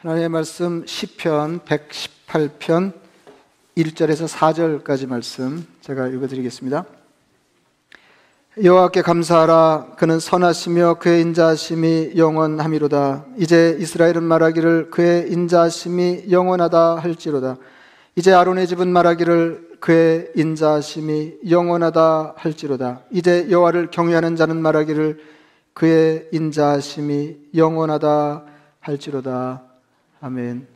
하나님의 0.00 0.28
말씀 0.28 0.84
시편 0.84 1.60
118편 1.60 2.92
1절에서 3.78 4.28
4절까지 4.28 5.08
말씀 5.08 5.66
제가 5.80 6.08
읽어 6.08 6.26
드리겠습니다. 6.26 6.84
여호와께 8.62 9.00
감사하라. 9.00 9.94
그는 9.96 10.20
선하시며 10.20 10.98
그의 10.98 11.22
인자하심이 11.22 12.12
영원함이로다. 12.14 13.24
이제 13.38 13.74
이스라엘은 13.80 14.22
말하기를 14.22 14.90
그의 14.90 15.32
인자하심이 15.32 16.24
영원하다 16.30 16.96
할지로다. 16.96 17.56
이제 18.16 18.34
아론의 18.34 18.66
집은 18.66 18.88
말하기를 18.88 19.78
그의 19.80 20.30
인자하심이 20.36 21.38
영원하다 21.48 22.34
할지로다. 22.36 23.00
이제 23.10 23.50
여호와를 23.50 23.90
경외하는 23.90 24.36
자는 24.36 24.60
말하기를 24.60 25.20
그의 25.72 26.28
인자하심이 26.32 27.36
영원하다 27.54 28.44
할지로다 28.80 29.65
아멘. 30.26 30.66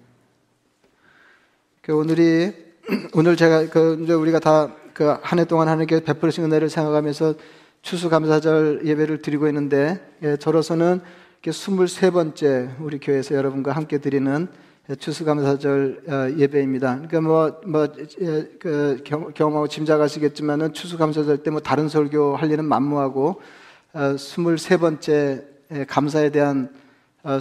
그 1.82 1.92
오늘이 1.92 2.54
오늘 3.14 3.34
제가 3.36 3.68
그 3.68 3.98
이제 4.00 4.12
우리가 4.12 4.38
다 4.38 4.68
그 4.94 5.18
한 5.24 5.40
해 5.40 5.44
동안 5.44 5.66
하나님께 5.66 6.04
베풀으신 6.04 6.44
은혜를 6.44 6.68
생각하면서 6.70 7.34
추수감사절 7.82 8.82
예배를 8.84 9.22
드리고 9.22 9.48
있는데 9.48 10.00
예, 10.22 10.36
저로서는 10.36 11.00
23번째 11.42 12.76
우리 12.78 13.00
교회에서 13.00 13.34
여러분과 13.34 13.72
함께 13.72 13.98
드리는 13.98 14.46
추수감사절 14.96 16.02
어, 16.06 16.38
예배입니다. 16.38 17.08
그러니까 17.08 17.20
뭐, 17.20 17.60
뭐, 17.66 17.88
예, 18.20 18.48
그 18.60 19.02
경험하고 19.34 19.66
짐작하시겠지만은 19.66 20.74
추수감사절 20.74 21.38
때 21.42 21.50
뭐 21.50 21.58
다른 21.58 21.88
설교 21.88 22.36
할 22.36 22.52
일은 22.52 22.64
만무하고, 22.66 23.40
어, 23.94 23.98
23번째 24.14 25.44
감사에 25.88 26.30
대한 26.30 26.68
어, 26.74 26.79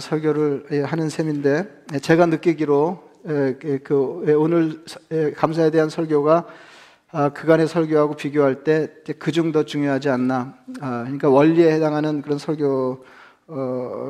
설교를 0.00 0.66
예, 0.72 0.82
하는 0.82 1.08
셈인데 1.08 1.84
예, 1.94 1.98
제가 1.98 2.26
느끼기로 2.26 3.02
예, 3.28 3.78
그 3.82 4.24
오늘 4.38 4.84
감사에 5.36 5.70
대한 5.70 5.88
설교가 5.88 6.46
아, 7.12 7.30
그간의 7.30 7.66
설교하고 7.66 8.14
비교할 8.14 8.62
때 8.62 8.88
그중 9.18 9.50
더 9.50 9.64
중요하지 9.64 10.10
않나. 10.10 10.54
아, 10.80 11.02
그러니까 11.02 11.28
원리에 11.28 11.72
해당하는 11.72 12.22
그런 12.22 12.38
설교 12.38 13.04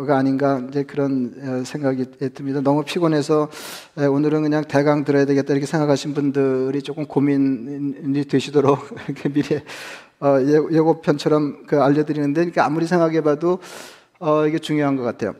가 0.07 0.19
아닌가 0.19 0.63
이제 0.69 0.83
그런 0.83 1.33
어, 1.43 1.65
생각이 1.65 2.11
듭니다. 2.35 2.61
너무 2.61 2.85
피곤해서 2.85 3.49
오늘은 3.97 4.43
그냥 4.43 4.65
대강 4.65 5.05
들어야 5.05 5.25
되겠다 5.25 5.55
이렇게 5.55 5.65
생각하신 5.65 6.13
분들이 6.13 6.83
조금 6.83 7.07
고민이 7.07 8.25
되시도록 8.25 8.81
이렇게 9.09 9.31
미리 9.31 9.63
어, 10.21 10.37
예고편처럼 10.43 11.65
그 11.67 11.81
알려드리는데 11.81 12.39
그러니까 12.39 12.67
아무리 12.67 12.87
생각해봐도 12.87 13.61
어, 14.19 14.47
이게 14.47 14.59
중요한 14.59 14.97
것 14.97 15.05
같아요. 15.05 15.33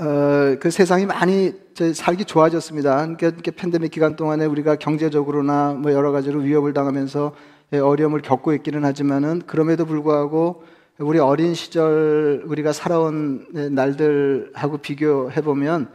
어, 0.00 0.56
그 0.60 0.70
세상이 0.70 1.06
많이 1.06 1.52
살기 1.94 2.24
좋아졌습니다. 2.24 3.14
그러니까 3.16 3.50
팬데믹 3.56 3.90
기간 3.90 4.14
동안에 4.14 4.44
우리가 4.46 4.76
경제적으로나 4.76 5.72
뭐 5.72 5.92
여러 5.92 6.12
가지로 6.12 6.40
위협을 6.40 6.72
당하면서 6.72 7.32
예, 7.72 7.78
어려움을 7.78 8.22
겪고 8.22 8.52
있기는 8.54 8.84
하지만은 8.84 9.42
그럼에도 9.46 9.86
불구하고 9.86 10.62
우리 10.98 11.18
어린 11.18 11.54
시절 11.54 12.42
우리가 12.46 12.72
살아온 12.72 13.46
예, 13.56 13.68
날들하고 13.68 14.78
비교해 14.78 15.40
보면 15.42 15.88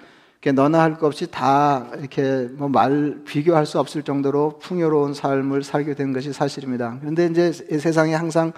너나 0.53 0.81
할 0.81 0.97
것 0.97 1.07
없이 1.07 1.27
다 1.31 1.88
이렇게 1.97 2.49
뭐 2.53 2.67
말 2.67 3.21
비교할 3.25 3.65
수 3.65 3.79
없을 3.79 4.03
정도로 4.03 4.59
풍요로운 4.59 5.13
삶을 5.13 5.63
살게 5.63 5.93
된 5.93 6.11
것이 6.11 6.33
사실입니다. 6.33 6.97
그런데 6.99 7.27
이제 7.27 7.53
세상에 7.53 8.13
항상 8.13 8.51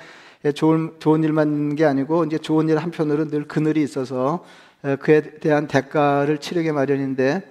예, 0.43 0.51
좋은 0.51 0.93
좋은 0.99 1.23
일만 1.23 1.75
게 1.75 1.85
아니고 1.85 2.25
이제 2.25 2.39
좋은 2.39 2.67
일 2.69 2.77
한편으로 2.77 3.27
늘 3.27 3.47
그늘이 3.47 3.83
있어서 3.83 4.43
그에 4.99 5.21
대한 5.39 5.67
대가를 5.67 6.37
치르게 6.37 6.71
마련인데 6.71 7.41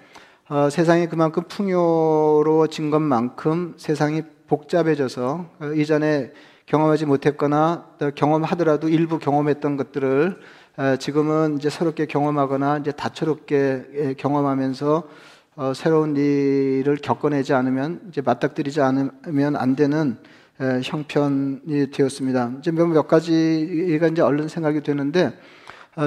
어, 0.49 0.69
세상이 0.71 1.09
그만큼 1.09 1.43
풍요로워진 1.49 2.91
것만큼 2.91 3.75
세상이 3.77 4.23
복잡해져서 4.47 5.47
어, 5.59 5.67
이전에 5.75 6.33
경험하지 6.67 7.07
못했거나 7.07 7.87
경험하더라도 8.15 8.89
일부 8.89 9.19
경험했던 9.19 9.77
것들을 9.77 10.39
어, 10.77 10.97
지금은 10.97 11.57
이제 11.57 11.71
새롭게 11.71 12.07
경험하거나 12.07 12.79
이제 12.79 12.93
다채롭게 12.93 13.85
예, 13.95 14.15
경험하면서 14.15 15.09
어, 15.57 15.73
새로운 15.75 16.17
일을 16.17 16.97
겪어내지 16.97 17.55
않으면 17.55 18.01
이제 18.09 18.21
맞닥뜨리지 18.21 18.81
않으면 18.81 19.57
안 19.57 19.77
되는 19.77 20.19
에, 20.61 20.81
형편이 20.83 21.91
되었습니다. 21.93 22.53
이제 22.59 22.71
몇, 22.71 22.87
몇 22.87 23.09
가지가 23.09 24.07
이제 24.09 24.23
얼른 24.23 24.49
생각이 24.49 24.83
되는데 24.83 25.27
어, 25.27 25.33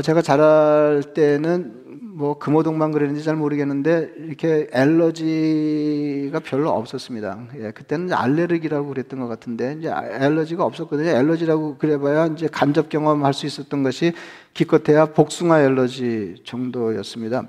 제가 0.03 0.21
자랄 0.21 1.01
때는 1.13 1.87
뭐 2.01 2.37
금호동만 2.37 2.91
그랬는지 2.91 3.23
잘 3.23 3.35
모르겠는데 3.37 4.11
이렇게 4.17 4.67
알러지가 4.73 6.39
별로 6.39 6.71
없었습니다. 6.71 7.47
예, 7.59 7.71
그때는 7.71 8.11
알레르기라고 8.11 8.89
그랬던 8.89 9.19
것 9.19 9.27
같은데 9.27 9.77
이제 9.79 9.89
알러지가 9.89 10.65
없었거든요. 10.65 11.15
알러지라고 11.15 11.77
그래봐야 11.77 12.25
이제 12.27 12.49
간접 12.51 12.89
경험할 12.89 13.33
수 13.33 13.45
있었던 13.45 13.83
것이 13.83 14.13
기껏해야 14.53 15.05
복숭아 15.05 15.55
알러지 15.55 16.41
정도였습니다. 16.43 17.47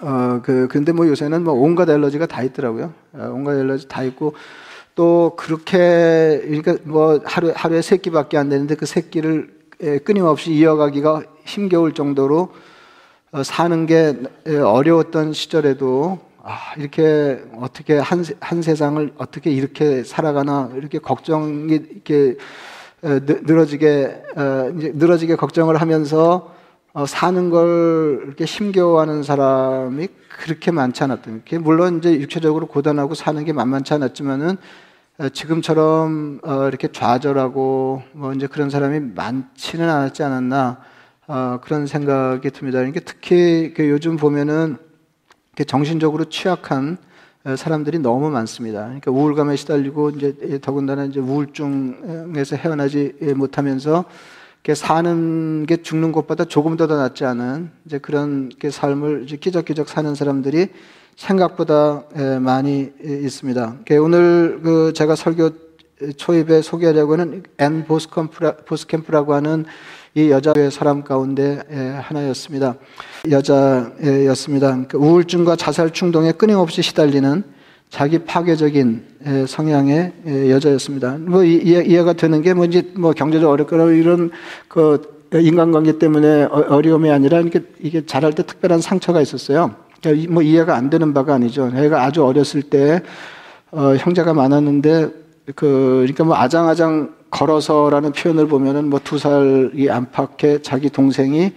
어, 0.00 0.40
그, 0.42 0.66
근데 0.68 0.92
뭐 0.92 1.06
요새는 1.08 1.44
뭐 1.44 1.52
온갖 1.52 1.90
알러지가 1.90 2.24
다 2.24 2.42
있더라고요. 2.42 2.94
어, 3.12 3.30
온갖 3.34 3.58
알러지 3.58 3.88
다 3.88 4.02
있고 4.04 4.34
또 4.94 5.34
그렇게 5.36 6.40
그러니까 6.44 6.76
뭐 6.84 7.20
하루 7.24 7.52
하루에 7.54 7.82
세 7.82 7.98
끼밖에 7.98 8.38
안 8.38 8.48
되는데 8.48 8.76
그 8.76 8.86
세 8.86 9.02
끼를 9.02 9.48
예, 9.50 9.59
끊임없이 10.04 10.52
이어가기가 10.52 11.22
힘겨울 11.46 11.94
정도로 11.94 12.52
어, 13.32 13.42
사는 13.42 13.86
게 13.86 14.14
예, 14.46 14.58
어려웠던 14.58 15.32
시절에도 15.32 16.18
아, 16.42 16.74
이렇게 16.76 17.42
어떻게 17.56 17.96
한, 17.96 18.24
한 18.40 18.60
세상을 18.60 19.12
어떻게 19.16 19.50
이렇게 19.50 20.02
살아가나 20.02 20.70
이렇게 20.74 20.98
걱정이 20.98 21.72
이렇게 21.72 22.36
어, 23.02 23.08
늘어지게 23.24 24.22
어, 24.36 24.70
늘어지게 24.74 25.36
걱정을 25.36 25.80
하면서 25.80 26.54
사는 27.06 27.50
걸 27.50 28.22
이렇게 28.26 28.44
힘겨워하는 28.44 29.22
사람이 29.22 30.08
그렇게 30.28 30.72
많지 30.72 31.04
않았던 31.04 31.42
게 31.44 31.58
물론 31.58 31.98
이제 31.98 32.12
육체적으로 32.14 32.66
고단하고 32.66 33.14
사는 33.14 33.44
게 33.44 33.52
만만치 33.52 33.94
않았지만은 33.94 34.50
어, 34.50 34.56
지금처럼 35.28 36.40
어, 36.42 36.66
이렇게 36.68 36.88
좌절하고 36.88 38.02
뭐 38.12 38.32
이제 38.32 38.46
그런 38.46 38.70
사람이 38.70 39.00
많지는 39.14 39.86
않았지 39.86 40.22
않았나 40.22 40.80
어, 41.26 41.60
그런 41.62 41.86
생각이 41.86 42.50
듭니다. 42.50 42.78
그러니까 42.78 43.00
특히 43.04 43.74
그 43.76 43.88
요즘 43.90 44.16
보면은 44.16 44.78
정신적으로 45.66 46.24
취약한 46.24 46.96
사람들이 47.56 47.98
너무 47.98 48.30
많습니다. 48.30 48.84
그러니까 48.84 49.10
우울감에 49.10 49.56
시달리고 49.56 50.10
이제 50.10 50.58
더군다나 50.62 51.04
이제 51.04 51.20
우울증에서 51.20 52.56
헤어나지 52.56 53.14
못하면서 53.36 54.04
사는 54.74 55.66
게 55.66 55.78
죽는 55.78 56.12
것보다 56.12 56.44
조금 56.44 56.76
더 56.76 56.86
낫지 56.86 57.24
않은 57.26 57.70
이제 57.84 57.98
그런 57.98 58.50
삶을 58.70 59.24
이제 59.24 59.36
끼적끼적 59.36 59.88
사는 59.88 60.14
사람들이 60.14 60.68
생각보다 61.20 62.04
많이 62.40 62.90
있습니다. 63.04 63.76
오늘 64.00 64.60
그 64.62 64.92
제가 64.94 65.14
설교 65.14 65.50
초입에 66.16 66.62
소개하려고 66.62 67.12
하는 67.12 67.42
앤 67.58 67.84
보스캠프라고 67.84 69.34
하는 69.34 69.66
이 70.14 70.30
여자의 70.30 70.70
사람 70.70 71.04
가운데 71.04 71.60
하나였습니다. 72.02 72.74
여자였습니다. 73.30 74.86
그 74.88 74.96
우울증과 74.96 75.56
자살 75.56 75.92
충동에 75.92 76.32
끊임없이 76.32 76.80
시달리는 76.80 77.44
자기 77.90 78.20
파괴적인 78.20 79.46
성향의 79.46 80.12
여자였습니다. 80.48 81.18
뭐 81.18 81.44
이해가 81.44 82.14
되는 82.14 82.40
게 82.40 82.54
뭐지 82.54 82.92
뭐 82.96 83.12
경제적 83.12 83.50
어렵거나 83.50 83.92
이런 83.92 84.30
그 84.68 85.20
인간관계 85.32 85.98
때문에 85.98 86.44
어, 86.44 86.64
어려움이 86.70 87.08
아니라 87.08 87.40
이게 87.78 88.04
자랄 88.04 88.32
때 88.32 88.42
특별한 88.42 88.80
상처가 88.80 89.20
있었어요. 89.20 89.76
뭐 90.28 90.42
이해가 90.42 90.74
안 90.74 90.90
되는 90.90 91.12
바가 91.14 91.34
아니죠. 91.34 91.70
애가 91.74 92.02
아주 92.02 92.24
어렸을 92.24 92.62
때 92.62 93.02
어, 93.70 93.94
형제가 93.96 94.34
많았는데 94.34 95.10
그 95.54 96.00
그러니까 96.02 96.24
뭐 96.24 96.36
아장아장 96.36 97.14
걸어서라는 97.30 98.12
표현을 98.12 98.46
보면은 98.48 98.88
뭐 98.90 99.00
두 99.04 99.18
살이 99.18 99.90
안팎의 99.90 100.62
자기 100.62 100.90
동생이 100.90 101.52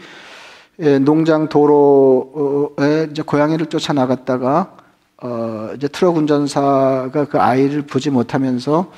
예, 0.80 1.00
농장 1.00 1.50
도로에 1.50 3.08
이제 3.12 3.22
고양이를 3.22 3.68
쫓아 3.68 3.94
나갔다가 3.94 4.76
어 5.22 5.70
이제 5.76 5.88
트럭 5.88 6.18
운전사가 6.18 7.26
그 7.30 7.40
아이를 7.40 7.84
보지 7.84 8.10
못하면서 8.10 8.92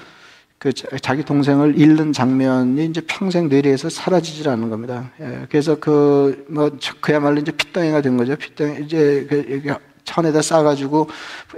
그 0.58 0.72
자기 0.74 1.24
동생을 1.24 1.78
잃는 1.78 2.14
장면이 2.14 2.86
이제 2.86 3.02
평생 3.06 3.50
뇌리에서 3.50 3.90
사라지질 3.90 4.50
않는 4.50 4.70
겁니다. 4.70 5.12
예, 5.20 5.46
그래서 5.50 5.76
그 5.80 6.46
뭐 6.48 6.72
그야말로 7.02 7.40
이제 7.40 7.52
핏덩이가 7.52 8.02
된 8.02 8.18
거죠. 8.18 8.36
핏덩이 8.36 8.84
이제 8.86 9.26
그 9.30 9.76
천에다 10.04 10.42
싸가지고 10.42 11.10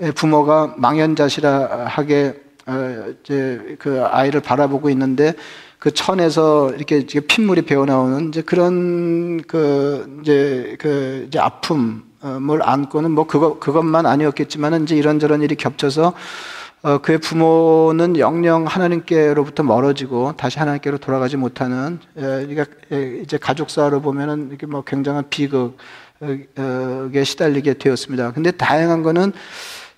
예, 0.01 0.11
부모가 0.11 0.75
망연자실하게 0.77 2.41
어, 2.65 3.05
이제 3.23 3.77
그 3.79 4.03
아이를 4.03 4.41
바라보고 4.41 4.89
있는데 4.89 5.33
그 5.79 5.91
천에서 5.91 6.73
이렇게 6.73 7.05
핏물이 7.05 7.61
배어 7.63 7.85
나오는 7.85 8.29
이제 8.29 8.41
그런 8.41 9.41
그 9.43 10.19
이제 10.21 10.75
그 10.79 11.25
이제 11.27 11.39
아픔 11.39 12.03
뭘 12.41 12.61
안고는 12.63 13.11
뭐 13.11 13.27
그거 13.27 13.59
그것만 13.59 14.05
아니었겠지만은 14.05 14.83
이제 14.83 14.95
이런저런 14.95 15.43
일이 15.43 15.55
겹쳐서 15.55 16.13
어, 16.87 16.99
그의 16.99 17.17
부모는 17.17 18.17
영영 18.17 18.65
하나님께로부터 18.65 19.61
멀어지고 19.61 20.37
다시 20.37 20.57
하나님께로 20.57 20.99
돌아가지 20.99 21.35
못하는 21.35 21.99
에, 22.15 22.21
그러니까 22.21 22.63
에, 22.93 23.19
이제 23.21 23.37
가족사로 23.37 24.01
보면은 24.01 24.51
이게 24.53 24.65
뭐 24.65 24.83
굉장한 24.85 25.25
비극에 25.29 27.23
시달리게 27.25 27.73
되었습니다. 27.73 28.31
근데 28.31 28.51
다양한 28.51 29.03
거는 29.03 29.33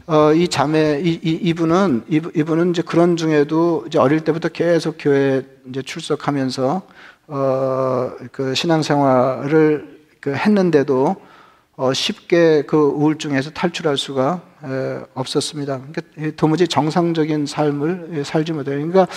어, 0.07 0.33
이 0.33 0.47
자매 0.47 0.99
이분은 0.99 2.05
이분은 2.09 2.71
이제 2.71 2.81
그런 2.81 3.17
중에도 3.17 3.83
이제 3.85 3.99
어릴 3.99 4.21
때부터 4.21 4.49
계속 4.49 4.95
교회 4.97 5.43
이제 5.69 5.83
출석하면서 5.83 6.81
어, 7.27 8.11
그 8.31 8.55
신앙생활을 8.55 9.99
그 10.21 10.33
했는데도 10.33 11.17
어, 11.75 11.93
쉽게 11.93 12.63
그 12.63 12.77
우울증에서 12.77 13.51
탈출할 13.51 13.95
수가 13.95 14.41
에, 14.41 14.48
없었습니다. 15.13 15.81
그러니까 15.91 16.35
도무지 16.35 16.67
정상적인 16.67 17.45
삶을 17.45 18.23
살지 18.25 18.53
못해요. 18.53 18.75
그러니까 18.75 19.07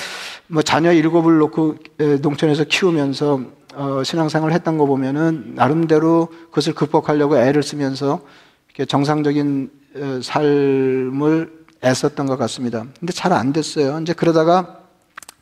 뭐 0.47 0.63
자녀 0.63 0.93
일곱을 0.93 1.39
놓고 1.39 1.77
에, 2.01 2.17
농촌에서 2.17 2.65
키우면서 2.65 3.41
어, 3.75 4.03
신앙생활을 4.05 4.55
했던 4.55 4.79
거 4.79 4.87
보면은 4.87 5.53
나름대로 5.55 6.29
그것을 6.51 6.75
극복하려고 6.75 7.37
애를 7.37 7.63
쓰면서 7.63 8.21
이렇게 8.69 8.85
정상적인 8.85 9.71
에, 9.97 10.21
삶을 10.23 11.53
애썼던 11.85 12.27
것 12.27 12.37
같습니다. 12.39 12.87
근데 13.01 13.13
잘 13.13 13.33
안 13.33 13.53
됐어요. 13.53 13.99
이제 14.01 14.13
그러다가 14.13 14.79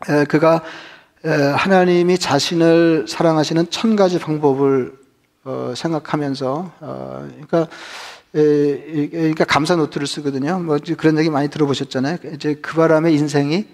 에, 0.08 0.24
그가 0.24 0.62
하나님이 1.22 2.16
자신을 2.16 3.04
사랑하시는 3.06 3.68
천 3.68 3.94
가지 3.94 4.18
방법을 4.18 4.98
어, 5.44 5.72
생각하면서 5.76 6.72
어, 6.80 7.28
그러니까 7.28 7.62
에, 7.62 7.66
그러니까 8.32 9.44
감사 9.44 9.76
노트를 9.76 10.06
쓰거든요. 10.06 10.60
뭐 10.60 10.78
그런 10.96 11.18
얘기 11.18 11.30
많이 11.30 11.48
들어보셨잖아요. 11.48 12.18
이제 12.34 12.54
그 12.62 12.76
바람에 12.76 13.12
인생이 13.12 13.66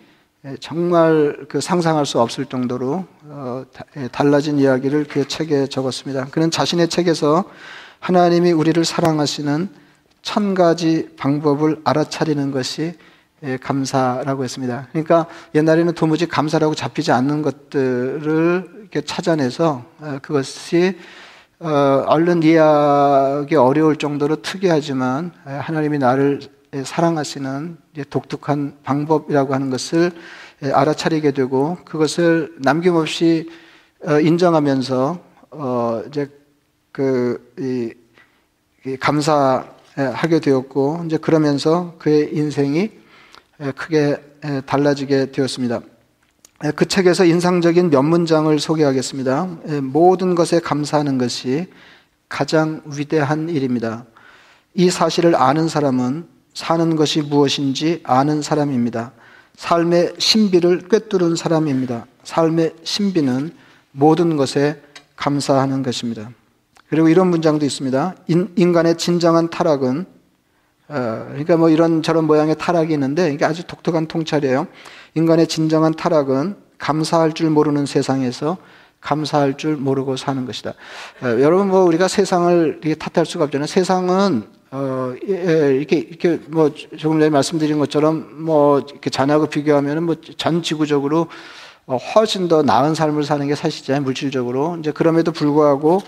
정말 0.60 1.46
그 1.48 1.60
상상할 1.60 2.06
수 2.06 2.20
없을 2.20 2.46
정도로 2.46 3.04
어, 3.24 3.64
달라진 4.12 4.58
이야기를 4.58 5.06
그 5.08 5.26
책에 5.26 5.66
적었습니다. 5.66 6.26
그는 6.26 6.50
자신의 6.50 6.88
책에서 6.88 7.44
하나님이 7.98 8.52
우리를 8.52 8.84
사랑하시는 8.84 9.68
천 10.22 10.54
가지 10.54 11.08
방법을 11.16 11.80
알아차리는 11.84 12.50
것이 12.52 12.94
감사라고 13.60 14.44
했습니다. 14.44 14.88
그러니까 14.92 15.26
옛날에는 15.54 15.92
도무지 15.94 16.26
감사라고 16.26 16.74
잡히지 16.74 17.12
않는 17.12 17.42
것들을 17.42 18.76
이렇게 18.80 19.00
찾아내서 19.00 19.84
그것이 20.22 20.96
어, 21.58 22.04
얼른 22.06 22.42
이해하기 22.42 23.56
어려울 23.56 23.96
정도로 23.96 24.42
특이하지만 24.42 25.32
하나님이 25.44 25.96
나를 25.96 26.40
사랑하시는 26.84 27.78
독특한 28.10 28.76
방법이라고 28.82 29.54
하는 29.54 29.70
것을 29.70 30.12
알아차리게 30.62 31.30
되고 31.30 31.78
그것을 31.86 32.54
남김없이 32.58 33.48
어, 34.04 34.20
인정하면서 34.20 35.18
어, 35.52 36.02
이제 36.08 36.28
그 36.92 37.54
이, 37.58 37.94
감사하게 39.00 40.40
되었고 40.40 41.04
이제 41.06 41.16
그러면서 41.16 41.94
그의 41.98 42.36
인생이 42.36 42.90
크게 43.74 44.16
달라지게 44.66 45.32
되었습니다. 45.32 45.80
그 46.74 46.86
책에서 46.86 47.24
인상적인 47.24 47.90
몇 47.90 48.02
문장을 48.02 48.58
소개하겠습니다. 48.58 49.48
모든 49.82 50.34
것에 50.34 50.58
감사하는 50.60 51.18
것이 51.18 51.66
가장 52.28 52.82
위대한 52.86 53.48
일입니다. 53.48 54.06
이 54.74 54.90
사실을 54.90 55.34
아는 55.36 55.68
사람은 55.68 56.26
사는 56.54 56.96
것이 56.96 57.20
무엇인지 57.20 58.00
아는 58.04 58.40
사람입니다. 58.40 59.12
삶의 59.56 60.14
신비를 60.18 60.88
꿰뚫은 60.88 61.36
사람입니다. 61.36 62.06
삶의 62.24 62.74
신비는 62.82 63.52
모든 63.92 64.36
것에 64.36 64.80
감사하는 65.16 65.82
것입니다. 65.82 66.30
그리고 66.88 67.08
이런 67.08 67.28
문장도 67.28 67.64
있습니다. 67.64 68.14
인, 68.28 68.72
간의 68.72 68.96
진정한 68.96 69.50
타락은 69.50 70.06
어, 70.88 71.26
그러니까 71.28 71.56
뭐 71.56 71.68
이런 71.68 72.02
저런 72.02 72.26
모양의 72.26 72.56
타락이 72.58 72.92
있는데 72.92 73.32
이게 73.32 73.44
아주 73.44 73.66
독특한 73.66 74.06
통찰이에요. 74.06 74.68
인간의 75.16 75.46
진정한 75.48 75.94
타락은 75.94 76.56
감사할 76.78 77.32
줄 77.32 77.50
모르는 77.50 77.86
세상에서 77.86 78.58
감사할 79.00 79.56
줄 79.56 79.76
모르고 79.76 80.16
사는 80.16 80.44
것이다. 80.44 80.70
어, 81.22 81.26
여러분 81.40 81.68
뭐 81.68 81.84
우리가 81.84 82.06
세상을 82.06 82.80
탓할 82.98 83.24
수가 83.24 83.44
없잖아요. 83.44 83.66
세상은 83.66 84.44
어, 84.70 85.14
예, 85.28 85.68
예, 85.70 85.76
이렇게 85.76 85.96
이렇게 85.96 86.40
뭐 86.48 86.70
조금 86.98 87.18
전에 87.18 87.30
말씀드린 87.30 87.78
것처럼 87.78 88.44
뭐 88.44 88.80
이렇게 88.80 89.08
자하고 89.08 89.46
비교하면은 89.46 90.02
뭐전 90.02 90.62
지구적으로 90.62 91.28
어, 91.86 91.96
훨씬 91.96 92.48
더 92.48 92.62
나은 92.62 92.94
삶을 92.94 93.24
사는 93.24 93.46
게 93.46 93.54
사실이잖아요. 93.54 94.02
물질적으로 94.02 94.76
이제 94.80 94.90
그럼에도 94.90 95.32
불구하고 95.32 96.02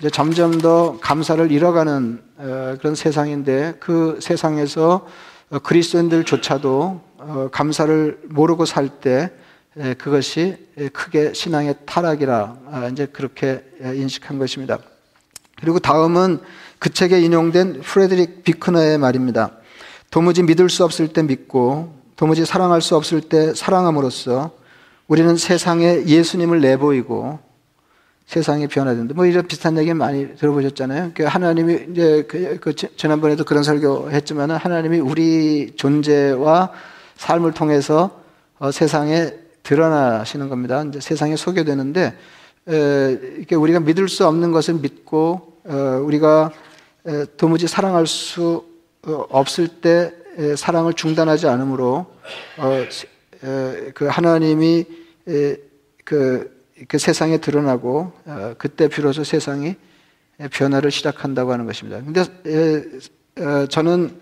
이제 0.00 0.10
점점 0.10 0.58
더 0.58 0.98
감사를 1.00 1.52
잃어가는 1.52 2.22
어, 2.38 2.76
그런 2.80 2.94
세상인데 2.96 3.74
그 3.78 4.18
세상에서 4.20 4.94
어, 5.04 5.06
그리스도인들조차도 5.62 7.00
어, 7.18 7.48
감사를 7.50 8.20
모르고 8.28 8.64
살 8.64 9.00
때 9.00 9.30
그것이 9.98 10.56
크게 10.92 11.32
신앙의 11.34 11.76
타락이라 11.86 12.56
아, 12.70 12.88
이제 12.90 13.06
그렇게 13.06 13.62
인식한 13.80 14.38
것입니다. 14.38 14.78
그리고 15.60 15.78
다음은 15.78 16.40
그 16.78 16.90
책에 16.90 17.20
인용된 17.20 17.82
프레드릭 17.82 18.42
비크너의 18.44 18.98
말입니다. 18.98 19.52
도무지 20.10 20.42
믿을 20.42 20.68
수 20.68 20.84
없을 20.84 21.08
때 21.08 21.22
믿고 21.22 21.94
도무지 22.16 22.44
사랑할 22.44 22.82
수 22.82 22.96
없을 22.96 23.20
때 23.20 23.54
사랑함으로써 23.54 24.50
우리는 25.06 25.36
세상에 25.36 26.04
예수님을 26.06 26.60
내보이고 26.60 27.38
세상이 28.28 28.66
변화된다. 28.66 29.14
뭐 29.14 29.24
이런 29.24 29.46
비슷한 29.46 29.78
얘기 29.78 29.94
많이 29.94 30.36
들어보셨잖아요. 30.36 31.12
그 31.14 31.24
하나님이 31.24 31.86
이제 31.90 32.24
그, 32.28 32.58
그 32.60 32.74
지난번에도 32.74 33.42
그런 33.44 33.62
설교 33.62 34.10
했지만 34.10 34.50
하나님이 34.50 34.98
우리 34.98 35.72
존재와 35.74 36.70
삶을 37.16 37.52
통해서 37.52 38.20
어, 38.58 38.70
세상에 38.70 39.32
드러나시는 39.62 40.50
겁니다. 40.50 40.84
이제 40.86 41.00
세상에 41.00 41.36
소개되는데 41.36 42.18
에, 42.68 43.18
이렇게 43.38 43.56
우리가 43.56 43.80
믿을 43.80 44.10
수 44.10 44.26
없는 44.26 44.52
것을 44.52 44.74
믿고 44.74 45.54
어, 45.64 46.02
우리가 46.04 46.52
에, 47.06 47.24
도무지 47.38 47.66
사랑할 47.66 48.06
수 48.06 48.66
어, 49.06 49.24
없을 49.30 49.68
때 49.68 50.12
에, 50.36 50.54
사랑을 50.54 50.92
중단하지 50.92 51.48
않으므로 51.48 52.04
어, 52.58 52.84
에, 53.42 53.92
그 53.94 54.06
하나님이 54.06 54.84
에, 55.28 55.56
그 56.04 56.57
그 56.86 56.98
세상에 56.98 57.38
드러나고 57.38 58.12
어, 58.26 58.54
그때 58.58 58.88
비로소 58.88 59.24
세상이 59.24 59.76
변화를 60.52 60.90
시작한다고 60.90 61.52
하는 61.52 61.66
것입니다. 61.66 62.00
근데 62.00 62.22
어, 63.40 63.66
저는 63.66 64.20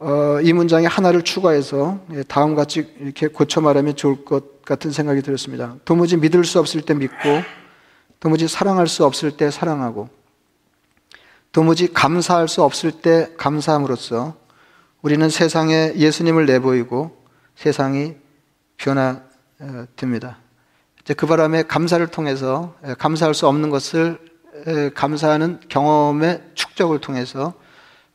어, 0.00 0.40
이 0.42 0.52
문장에 0.52 0.86
하나를 0.86 1.22
추가해서 1.22 2.00
다음 2.26 2.56
같이 2.56 2.92
이렇게 2.98 3.28
고쳐 3.28 3.60
말하면 3.60 3.94
좋을 3.94 4.24
것 4.24 4.64
같은 4.64 4.90
생각이 4.90 5.22
들었습니다. 5.22 5.76
도무지 5.84 6.16
믿을 6.16 6.44
수 6.44 6.58
없을 6.58 6.80
때 6.80 6.92
믿고, 6.92 7.16
도무지 8.18 8.48
사랑할 8.48 8.88
수 8.88 9.04
없을 9.04 9.36
때 9.36 9.52
사랑하고, 9.52 10.08
도무지 11.52 11.92
감사할 11.92 12.48
수 12.48 12.64
없을 12.64 12.90
때 12.90 13.30
감사함으로써 13.36 14.34
우리는 15.02 15.28
세상에 15.28 15.92
예수님을 15.94 16.46
내보이고 16.46 17.16
세상이 17.54 18.14
변화됩니다. 18.78 20.41
그 21.16 21.26
바람에 21.26 21.64
감사를 21.64 22.06
통해서 22.08 22.74
감사할 22.98 23.34
수 23.34 23.48
없는 23.48 23.70
것을 23.70 24.18
감사하는 24.94 25.60
경험의 25.68 26.42
축적을 26.54 27.00
통해서 27.00 27.54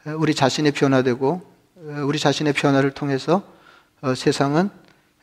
우리 0.06 0.34
자신이 0.34 0.72
변화되고 0.72 1.42
우리 2.06 2.18
자신의 2.18 2.54
변화를 2.54 2.92
통해서 2.92 3.44
어, 4.02 4.14
세상은 4.14 4.70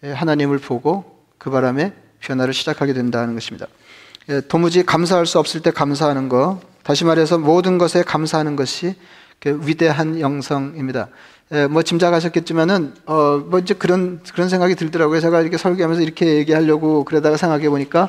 하나님을 0.03 0.59
보고 0.59 1.25
그 1.39 1.51
바람에 1.51 1.93
변화를 2.21 2.53
시작하게 2.53 2.93
된다는 2.93 3.35
것입니다. 3.35 3.67
도무지 4.49 4.85
감사할 4.85 5.27
수 5.27 5.39
없을 5.39 5.61
때 5.61 5.71
감사하는 5.71 6.29
것, 6.29 6.61
다시 6.83 7.05
말해서 7.05 7.39
모든 7.39 7.79
것에 7.79 8.03
감사하는 8.03 8.57
것이 8.57 8.95
그 9.41 9.61
위대한 9.65 10.21
영성입니다. 10.21 11.09
예, 11.53 11.67
뭐 11.67 11.83
짐작하셨겠지만은 11.83 12.95
어뭐 13.05 13.59
이제 13.61 13.75
그런 13.75 14.21
그런 14.33 14.49
생각이 14.49 14.75
들더라고요. 14.77 15.21
제가 15.21 15.43
이렇게 15.43 15.59
설교하면서 15.59 16.03
이렇게 16.03 16.37
얘기하려고 16.37 17.05
그러다가 17.05 17.37
생각해 17.37 17.69
보니까 17.69 18.09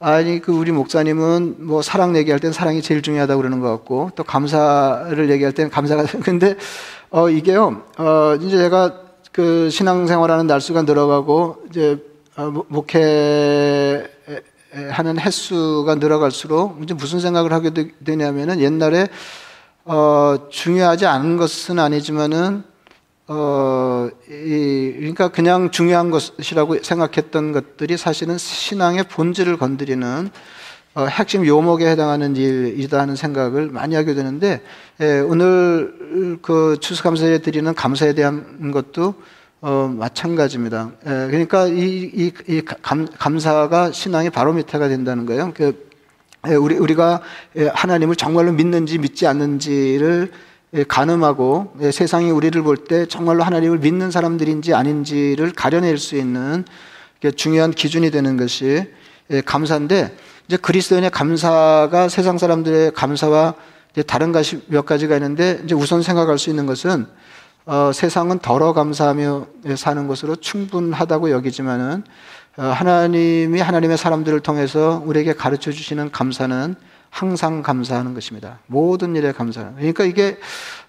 아니 0.00 0.40
그 0.40 0.52
우리 0.52 0.72
목사님은 0.72 1.56
뭐 1.60 1.80
사랑 1.80 2.16
얘기할 2.16 2.40
땐 2.40 2.52
사랑이 2.52 2.82
제일 2.82 3.02
중요하다고 3.02 3.40
그러는 3.40 3.60
것 3.60 3.70
같고 3.70 4.10
또 4.16 4.24
감사를 4.24 5.30
얘기할 5.30 5.52
때는 5.52 5.70
감사가 5.70 6.04
근데 6.24 6.56
어 7.10 7.30
이게요. 7.30 7.82
어 7.98 8.34
이제 8.40 8.56
제가 8.56 9.00
그 9.30 9.70
신앙생활하는 9.70 10.46
날수가 10.46 10.82
늘어가고 10.82 11.66
이제 11.70 11.98
어, 12.36 12.52
목회 12.68 14.10
하는 14.90 15.18
횟수가 15.18 15.94
늘어갈수록 15.94 16.82
이제 16.82 16.94
무슨 16.94 17.20
생각을 17.20 17.52
하게 17.52 17.70
되냐면은 18.04 18.60
옛날에 18.60 19.08
어, 19.88 20.48
중요하지 20.50 21.06
않은 21.06 21.36
것은 21.36 21.78
아니지만은 21.78 22.64
어, 23.28 24.08
이, 24.28 24.92
그러니까 24.96 25.28
그냥 25.28 25.70
중요한 25.70 26.10
것이라고 26.10 26.82
생각했던 26.82 27.52
것들이 27.52 27.96
사실은 27.96 28.36
신앙의 28.36 29.04
본질을 29.04 29.58
건드리는 29.58 30.30
어, 30.94 31.04
핵심 31.04 31.46
요목에 31.46 31.88
해당하는 31.88 32.34
일이다 32.34 32.98
하는 32.98 33.14
생각을 33.14 33.68
많이 33.68 33.94
하게 33.94 34.14
되는데 34.14 34.60
예, 35.00 35.20
오늘 35.20 36.38
그 36.42 36.78
추수감사에 36.80 37.38
드리는 37.38 37.72
감사에 37.72 38.14
대한 38.14 38.72
것도 38.72 39.14
어, 39.60 39.94
마찬가지입니다. 39.96 40.90
예, 41.06 41.10
그러니까 41.30 41.68
이, 41.68 42.10
이, 42.12 42.32
이 42.48 42.62
감, 42.82 43.06
감사가 43.06 43.92
신앙의 43.92 44.30
바로미터가 44.30 44.88
된다는 44.88 45.26
거예요. 45.26 45.52
그, 45.54 45.64
예, 45.64 45.85
우리, 46.54 46.76
우리가 46.76 47.20
예, 47.56 47.68
하나님을 47.68 48.16
정말로 48.16 48.52
믿는지 48.52 48.98
믿지 48.98 49.26
않는지를 49.26 50.30
예, 50.74 50.84
가늠하고 50.84 51.74
예, 51.80 51.90
세상이 51.90 52.30
우리를 52.30 52.60
볼 52.62 52.76
때 52.76 53.06
정말로 53.06 53.42
하나님을 53.42 53.78
믿는 53.78 54.10
사람들인지 54.10 54.74
아닌지를 54.74 55.52
가려낼 55.52 55.98
수 55.98 56.16
있는 56.16 56.64
중요한 57.34 57.72
기준이 57.72 58.10
되는 58.10 58.36
것이 58.36 58.84
예, 59.30 59.40
감사인데 59.40 60.16
이제 60.46 60.56
그리스도인의 60.56 61.10
감사가 61.10 62.08
세상 62.08 62.38
사람들의 62.38 62.92
감사와 62.92 63.54
다른 64.06 64.30
것이 64.30 64.62
몇 64.68 64.84
가지가 64.86 65.16
있는데 65.16 65.60
이제 65.64 65.74
우선 65.74 66.02
생각할 66.02 66.38
수 66.38 66.50
있는 66.50 66.66
것은 66.66 67.06
어, 67.64 67.90
세상은 67.92 68.38
덜어 68.38 68.72
감사하며 68.74 69.46
사는 69.76 70.06
것으로 70.06 70.36
충분하다고 70.36 71.32
여기지만은 71.32 72.04
어, 72.04 72.04
하나님이 72.56 73.60
하나님의 73.60 73.98
사람들을 73.98 74.40
통해서 74.40 75.02
우리에게 75.04 75.34
가르쳐 75.34 75.70
주시는 75.70 76.10
감사는 76.10 76.74
항상 77.10 77.62
감사하는 77.62 78.14
것입니다. 78.14 78.58
모든 78.66 79.14
일에 79.14 79.32
감사하는. 79.32 79.76
그러니까 79.76 80.04
이게 80.04 80.38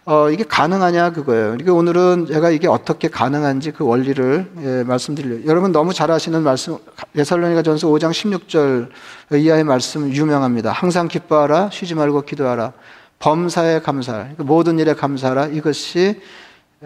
어, 0.06 0.30
이게 0.30 0.46
가능하냐 0.46 1.12
그거예요. 1.12 1.52
그러니까 1.52 1.74
오늘은 1.74 2.28
제가 2.28 2.50
이게 2.50 2.68
어떻게 2.68 3.10
가능한지 3.10 3.72
그 3.72 3.86
원리를 3.86 4.52
예, 4.64 4.84
말씀드려요. 4.84 5.46
여러분 5.46 5.74
너무 5.74 5.94
잘 5.94 6.10
아시는 6.12 6.44
말씀 6.44 6.78
예살로니가 7.16 7.62
전서 7.62 7.88
5장 7.88 8.12
16절 8.12 8.90
이하의 9.38 9.66
말씀 9.66 10.14
유명합니다. 10.14 10.72
항상 10.72 11.10
기뻐하라, 11.10 11.70
쉬지 11.74 11.96
말고 11.96 12.22
기도하라. 12.22 12.72
범사에 13.20 13.82
감사하라. 13.82 14.24
그러니까 14.24 14.44
모든 14.46 14.80
일에 14.80 14.94
감사하라. 14.94 15.48
이것이 15.48 16.22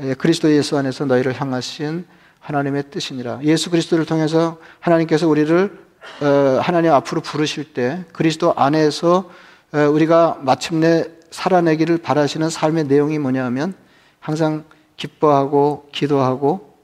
예, 0.02 0.14
그리스도 0.16 0.52
예수 0.52 0.78
안에서 0.78 1.06
너희를 1.06 1.40
향하신 1.40 2.06
하나님의 2.41 2.86
뜻이니라. 2.91 3.39
예수 3.43 3.69
그리스도를 3.69 4.05
통해서 4.05 4.57
하나님께서 4.79 5.27
우리를 5.27 5.79
어, 6.21 6.60
하나님 6.62 6.91
앞으로 6.93 7.21
부르실 7.21 7.74
때 7.74 8.03
그리스도 8.12 8.53
안에서 8.57 9.29
어, 9.74 9.77
우리가 9.79 10.39
마침내 10.41 11.05
살아내기를 11.29 12.00
바라시는 12.00 12.50
삶의 12.50 12.86
내용이 12.86 13.19
뭐냐면 13.19 13.74
항상 14.19 14.65
기뻐하고 14.98 15.88
기도하고 15.91 16.75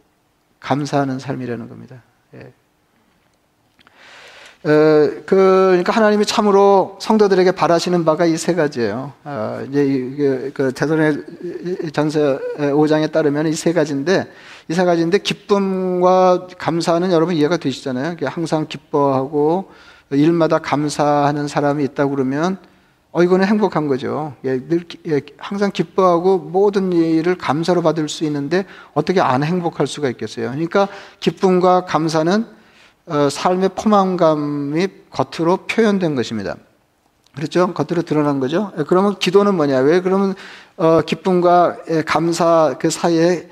감사하는 0.60 1.20
삶이라는 1.20 1.68
겁니다. 1.68 2.02
예. 2.36 2.40
어, 4.64 4.70
그, 5.26 5.26
그러니까 5.26 5.92
하나님이 5.94 6.26
참으로 6.26 6.98
성도들에게 7.02 7.52
바라시는 7.52 8.06
바가 8.06 8.26
이 8.26 8.38
세 8.38 8.54
가지예요. 8.56 9.14
어, 9.24 9.66
이제 9.70 9.84
그, 10.18 10.52
그 10.54 10.72
대선의 10.74 11.24
전서 11.94 12.40
5장에 12.58 13.12
따르면 13.12 13.48
이 13.48 13.54
세 13.54 13.74
가지인데 13.74 14.28
이 14.70 14.74
세 14.74 14.84
가지인데 14.84 15.20
기쁨과 15.20 16.48
감사는 16.58 17.12
여러분 17.12 17.36
이해가 17.36 17.58
되시잖아요. 17.58 18.18
항상 18.26 18.68
기뻐하고 18.68 19.72
일마다 20.12 20.60
감사하는 20.60 21.48
사람이 21.48 21.84
있다고 21.86 22.12
그러면 22.12 22.58
어 23.12 23.24
이거는 23.24 23.48
행복한 23.48 23.88
거죠. 23.88 24.36
예, 24.44 24.60
늘 24.68 24.84
예, 25.08 25.22
항상 25.38 25.72
기뻐하고 25.72 26.38
모든 26.38 26.92
일을 26.92 27.38
감사로 27.38 27.82
받을 27.82 28.10
수 28.10 28.26
있는데 28.26 28.66
어떻게 28.94 29.22
안 29.22 29.42
행복할 29.44 29.88
수가 29.88 30.10
있겠어요? 30.10 30.50
그러니까 30.52 30.90
기쁨과 31.22 31.86
감사는 31.86 32.46
어, 33.06 33.30
삶의 33.32 33.70
포만감이 33.70 34.88
겉으로 35.12 35.66
표현된 35.68 36.16
것입니다. 36.16 36.58
그렇죠? 37.34 37.74
겉으로 37.74 38.02
드러난 38.02 38.42
거죠. 38.42 38.74
예, 38.78 38.84
그러면 38.86 39.18
기도는 39.18 39.56
뭐냐? 39.56 39.80
왜 39.80 40.02
그러면 40.02 40.36
어, 40.76 41.02
기쁨과 41.02 41.78
예, 41.90 42.02
감사 42.02 42.76
그 42.80 42.90
사이에 42.90 43.24
예, 43.24 43.50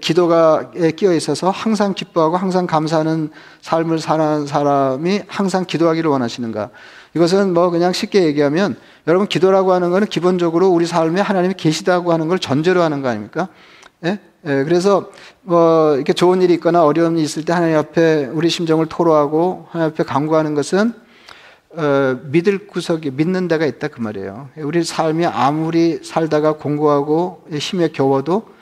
기도가 0.00 0.70
끼어 0.96 1.12
있어서 1.12 1.50
항상 1.50 1.94
기뻐하고 1.94 2.36
항상 2.36 2.66
감사하는 2.66 3.30
삶을 3.60 3.98
사는 3.98 4.46
사람이 4.46 5.22
항상 5.26 5.64
기도하기를 5.66 6.10
원하시는가? 6.10 6.70
이것은 7.14 7.52
뭐 7.54 7.70
그냥 7.70 7.92
쉽게 7.92 8.24
얘기하면 8.24 8.76
여러분 9.06 9.26
기도라고 9.26 9.72
하는 9.72 9.90
것은 9.90 10.06
기본적으로 10.06 10.68
우리 10.68 10.86
삶에 10.86 11.20
하나님이 11.20 11.54
계시다고 11.54 12.12
하는 12.12 12.28
걸 12.28 12.38
전제로 12.38 12.82
하는 12.82 13.02
거 13.02 13.08
아닙니까? 13.08 13.48
예? 14.04 14.18
예, 14.46 14.64
그래서 14.64 15.10
뭐 15.42 15.96
이렇게 15.96 16.12
좋은 16.12 16.40
일이 16.42 16.54
있거나 16.54 16.84
어려움이 16.84 17.20
있을 17.22 17.44
때 17.44 17.52
하나님 17.52 17.76
앞에 17.76 18.30
우리 18.32 18.48
심정을 18.48 18.86
토로하고 18.86 19.66
하나님 19.70 19.92
앞에 19.92 20.04
간구하는 20.04 20.54
것은 20.54 20.92
어, 21.70 22.18
믿을 22.24 22.66
구석이 22.66 23.10
믿는 23.10 23.48
데가 23.48 23.66
있다 23.66 23.88
그 23.88 24.00
말이에요. 24.00 24.48
우리 24.58 24.84
삶이 24.84 25.26
아무리 25.26 26.00
살다가 26.02 26.52
공고하고 26.52 27.44
힘에 27.52 27.88
겨워도 27.88 28.34
어, 28.36 28.57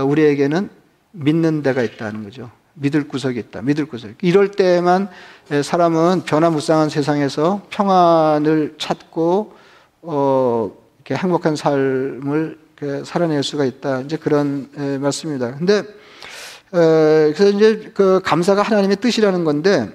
우리에게는 0.00 0.70
믿는 1.12 1.62
데가 1.62 1.82
있다는 1.82 2.24
거죠. 2.24 2.50
믿을 2.74 3.06
구석이 3.06 3.38
있다. 3.38 3.60
믿을 3.62 3.84
구석. 3.86 4.12
이럴 4.22 4.50
때만 4.50 5.08
사람은 5.62 6.22
변화무쌍한 6.24 6.88
세상에서 6.88 7.66
평안을 7.70 8.76
찾고 8.78 9.54
어, 10.02 10.72
이렇게 10.98 11.14
행복한 11.14 11.54
삶을 11.54 12.58
살아낼 13.04 13.42
수가 13.42 13.64
있다. 13.64 14.00
이제 14.00 14.16
그런 14.16 14.68
말씀입니다. 15.00 15.54
근데 15.54 15.82
그래서 16.70 17.48
이제 17.50 17.92
그 17.94 18.20
감사가 18.24 18.62
하나님의 18.62 18.96
뜻이라는 18.96 19.44
건데 19.44 19.90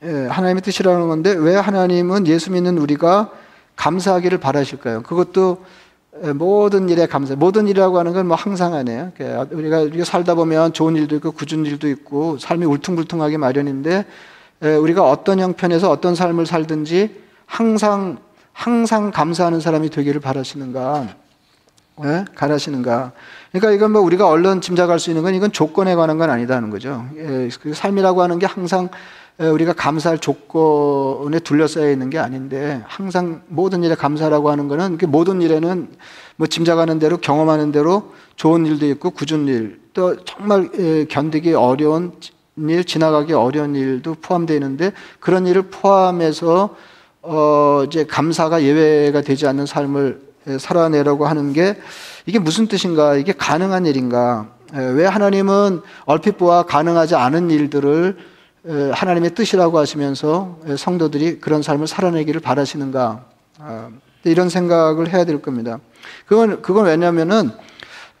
하나님의 0.00 0.62
뜻이라는 0.62 1.08
건데 1.08 1.32
왜 1.32 1.56
하나님은 1.56 2.26
예수 2.26 2.52
믿는 2.52 2.76
우리가 2.78 3.32
감사하기를 3.76 4.38
바라실까요? 4.38 5.02
그것도 5.02 5.64
모든 6.34 6.88
일에 6.88 7.06
감사. 7.06 7.34
모든 7.34 7.66
일이라고 7.66 7.98
하는 7.98 8.12
건 8.12 8.26
뭐 8.26 8.36
항상 8.36 8.74
아니에요. 8.74 9.12
우리가, 9.50 9.80
우리가 9.80 10.04
살다 10.04 10.34
보면 10.34 10.72
좋은 10.72 10.96
일도 10.96 11.16
있고 11.16 11.32
굳은 11.32 11.66
일도 11.66 11.88
있고 11.88 12.38
삶이 12.38 12.64
울퉁불퉁하게 12.66 13.36
마련인데 13.36 14.04
우리가 14.80 15.02
어떤 15.08 15.40
형편에서 15.40 15.90
어떤 15.90 16.14
삶을 16.14 16.46
살든지 16.46 17.22
항상 17.46 18.18
항상 18.52 19.10
감사하는 19.10 19.60
사람이 19.60 19.90
되기를 19.90 20.20
바라시는가? 20.20 21.08
예? 22.04 22.24
가라시는가. 22.34 23.12
그러니까 23.50 23.72
이건 23.72 23.92
뭐 23.92 24.00
우리가 24.00 24.28
얼른 24.28 24.60
짐작할 24.60 24.98
수 24.98 25.10
있는 25.10 25.22
건 25.22 25.34
이건 25.34 25.52
조건에 25.52 25.94
관한 25.96 26.18
건 26.18 26.30
아니다는 26.30 26.70
거죠. 26.70 27.06
예, 27.16 27.48
그 27.60 27.74
삶이라고 27.74 28.22
하는 28.22 28.38
게 28.38 28.46
항상 28.46 28.84
예, 28.84 28.88
우리가 29.38 29.72
감사할 29.72 30.18
조건에 30.18 31.40
둘러싸여 31.40 31.90
있는 31.90 32.08
게 32.08 32.18
아닌데 32.18 32.82
항상 32.86 33.42
모든 33.48 33.82
일에 33.82 33.96
감사라고 33.96 34.48
하는 34.48 34.68
거는 34.68 34.96
그 34.96 35.06
모든 35.06 35.42
일에는 35.42 35.88
뭐 36.36 36.46
짐작하는 36.46 37.00
대로 37.00 37.16
경험하는 37.16 37.72
대로 37.72 38.12
좋은 38.36 38.64
일도 38.64 38.86
있고 38.86 39.10
굳은 39.10 39.48
일, 39.48 39.80
또 39.92 40.22
정말 40.24 40.70
예, 40.78 41.04
견디기 41.06 41.54
어려운 41.54 42.12
일, 42.56 42.84
지나가기 42.84 43.32
어려운 43.32 43.74
일도 43.74 44.16
포함되어 44.22 44.56
있는데 44.56 44.92
그런 45.18 45.46
일을 45.48 45.62
포함해서 45.62 46.76
어 47.22 47.82
이제 47.86 48.04
감사가 48.04 48.62
예외가 48.62 49.20
되지 49.20 49.48
않는 49.48 49.66
삶을 49.66 50.20
살아내라고 50.60 51.26
하는 51.26 51.52
게 51.52 51.76
이게 52.26 52.38
무슨 52.38 52.68
뜻인가? 52.68 53.16
이게 53.16 53.32
가능한 53.32 53.86
일인가? 53.86 54.48
왜 54.72 55.06
하나님은 55.06 55.80
얼핏 56.04 56.36
보아 56.36 56.64
가능하지 56.64 57.14
않은 57.14 57.50
일들을 57.50 58.16
하나님의 58.66 59.34
뜻이라고 59.34 59.78
하시면서 59.78 60.58
성도들이 60.76 61.40
그런 61.40 61.62
삶을 61.62 61.86
살아내기를 61.86 62.40
바라시는가? 62.40 63.24
아, 63.58 63.88
이런 64.24 64.48
생각을 64.48 65.12
해야 65.12 65.24
될 65.24 65.42
겁니다. 65.42 65.78
그건, 66.26 66.62
그건 66.62 66.86
왜냐면은, 66.86 67.50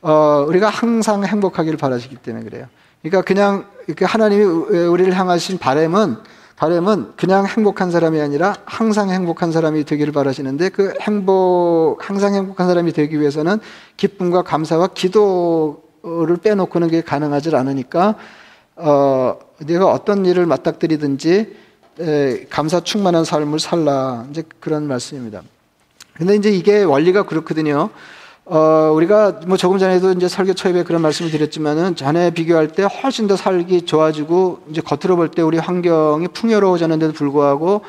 어, 0.02 0.44
우리가 0.46 0.68
항상 0.68 1.24
행복하기를 1.24 1.78
바라시기 1.78 2.16
때문에 2.16 2.44
그래요. 2.44 2.66
그러니까 3.00 3.22
그냥 3.22 3.66
이렇게 3.86 4.04
하나님이 4.04 4.44
우리를 4.44 5.12
향하신 5.18 5.58
바램은 5.58 6.18
바램은 6.56 7.12
그냥 7.16 7.46
행복한 7.46 7.90
사람이 7.90 8.20
아니라 8.20 8.54
항상 8.64 9.10
행복한 9.10 9.50
사람이 9.50 9.84
되기를 9.84 10.12
바라시는데 10.12 10.68
그 10.68 10.94
행복, 11.00 11.98
항상 12.00 12.34
행복한 12.34 12.68
사람이 12.68 12.92
되기 12.92 13.18
위해서는 13.20 13.58
기쁨과 13.96 14.42
감사와 14.42 14.88
기도를 14.94 16.36
빼놓고는 16.42 16.88
그게 16.88 17.00
가능하지 17.00 17.54
않으니까, 17.56 18.14
어, 18.76 19.36
내가 19.58 19.86
어떤 19.90 20.26
일을 20.26 20.46
맞닥뜨리든지 20.46 21.54
에, 22.00 22.46
감사 22.50 22.80
충만한 22.80 23.24
삶을 23.24 23.60
살라. 23.60 24.26
이제 24.30 24.42
그런 24.60 24.86
말씀입니다. 24.88 25.42
근데 26.14 26.34
이제 26.34 26.50
이게 26.50 26.82
원리가 26.82 27.24
그렇거든요. 27.24 27.90
어, 28.46 28.92
우리가 28.94 29.40
뭐 29.46 29.56
조금 29.56 29.78
전에도 29.78 30.12
이제 30.12 30.28
설교 30.28 30.54
초입에 30.54 30.82
그런 30.82 31.00
말씀을 31.02 31.30
드렸지만은 31.30 31.96
전에 31.96 32.30
비교할 32.30 32.68
때 32.68 32.82
훨씬 32.82 33.26
더 33.26 33.36
살기 33.36 33.82
좋아지고 33.82 34.64
이제 34.70 34.80
겉으로 34.82 35.16
볼 35.16 35.28
때 35.30 35.40
우리 35.40 35.56
환경이 35.58 36.28
풍요로워졌는데도 36.28 37.14
불구하고 37.14 37.82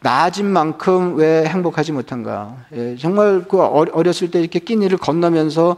나아진 0.00 0.46
만큼 0.46 1.16
왜 1.16 1.44
행복하지 1.44 1.92
못한가? 1.92 2.56
예, 2.72 2.96
정말 2.96 3.44
그 3.48 3.60
어렸을 3.60 4.30
때 4.30 4.40
이렇게 4.40 4.60
끼니를 4.60 4.96
건너면서 4.96 5.76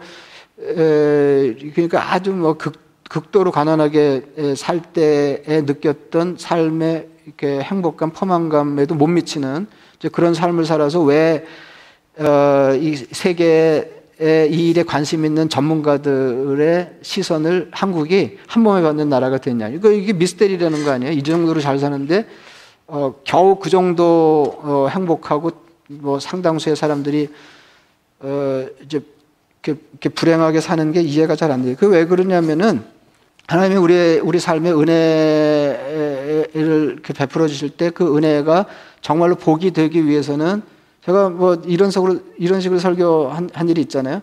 에, 0.61 1.55
그러니까 1.75 2.13
아주 2.13 2.31
뭐 2.31 2.53
극, 2.55 2.75
극도로 3.11 3.51
가난하게 3.51 4.55
살 4.57 4.81
때에 4.81 5.63
느꼈던 5.63 6.37
삶의 6.39 7.09
이렇게 7.27 7.61
행복감, 7.61 8.13
포만감에도 8.13 8.95
못 8.95 9.09
미치는 9.09 9.67
그런 10.13 10.33
삶을 10.33 10.65
살아서 10.65 11.01
왜이 11.03 11.41
어, 12.19 12.71
세계에 13.11 14.49
이 14.51 14.71
일에 14.71 14.85
관심 14.85 15.25
있는 15.25 15.49
전문가들의 15.49 16.99
시선을 17.03 17.71
한국이 17.73 18.39
한 18.47 18.63
몸에 18.63 18.81
받는 18.81 19.09
나라가 19.09 19.39
됐냐. 19.39 19.69
이거 19.69 19.91
이게 19.91 20.13
미스테리라는 20.13 20.85
거 20.85 20.93
아니에요? 20.93 21.13
이 21.13 21.23
정도로 21.23 21.61
잘 21.61 21.81
사는데 21.81 22.27
어, 22.87 23.15
겨우 23.25 23.59
그 23.59 23.71
정도 23.71 24.57
어, 24.63 24.87
행복하고 24.89 25.51
뭐 25.89 26.21
상당수의 26.21 26.77
사람들이 26.77 27.29
어, 28.21 28.67
이제 28.85 29.01
이렇게, 29.63 29.81
이렇게 29.93 30.09
불행하게 30.11 30.61
사는 30.61 30.93
게 30.93 31.03
이해가 31.03 31.35
잘 31.35 31.51
안 31.51 31.65
돼요. 31.65 31.75
그 31.77 31.87
왜 31.89 32.05
그러냐면은 32.05 33.00
하나님이 33.51 33.81
우리 33.81 34.21
우리 34.23 34.39
삶의 34.39 34.81
은혜를 34.81 36.53
베풀어 37.03 37.49
주실 37.49 37.71
때 37.71 37.91
그 37.91 38.17
은혜가 38.17 38.67
정말로 39.01 39.35
복이 39.35 39.73
되기 39.73 40.07
위해서는 40.07 40.63
제가 41.05 41.31
뭐 41.31 41.61
이런 41.67 41.91
식으로 41.91 42.21
이런 42.39 42.61
식으로 42.61 42.79
설교한 42.79 43.51
한 43.53 43.69
일이 43.69 43.81
있잖아요. 43.81 44.23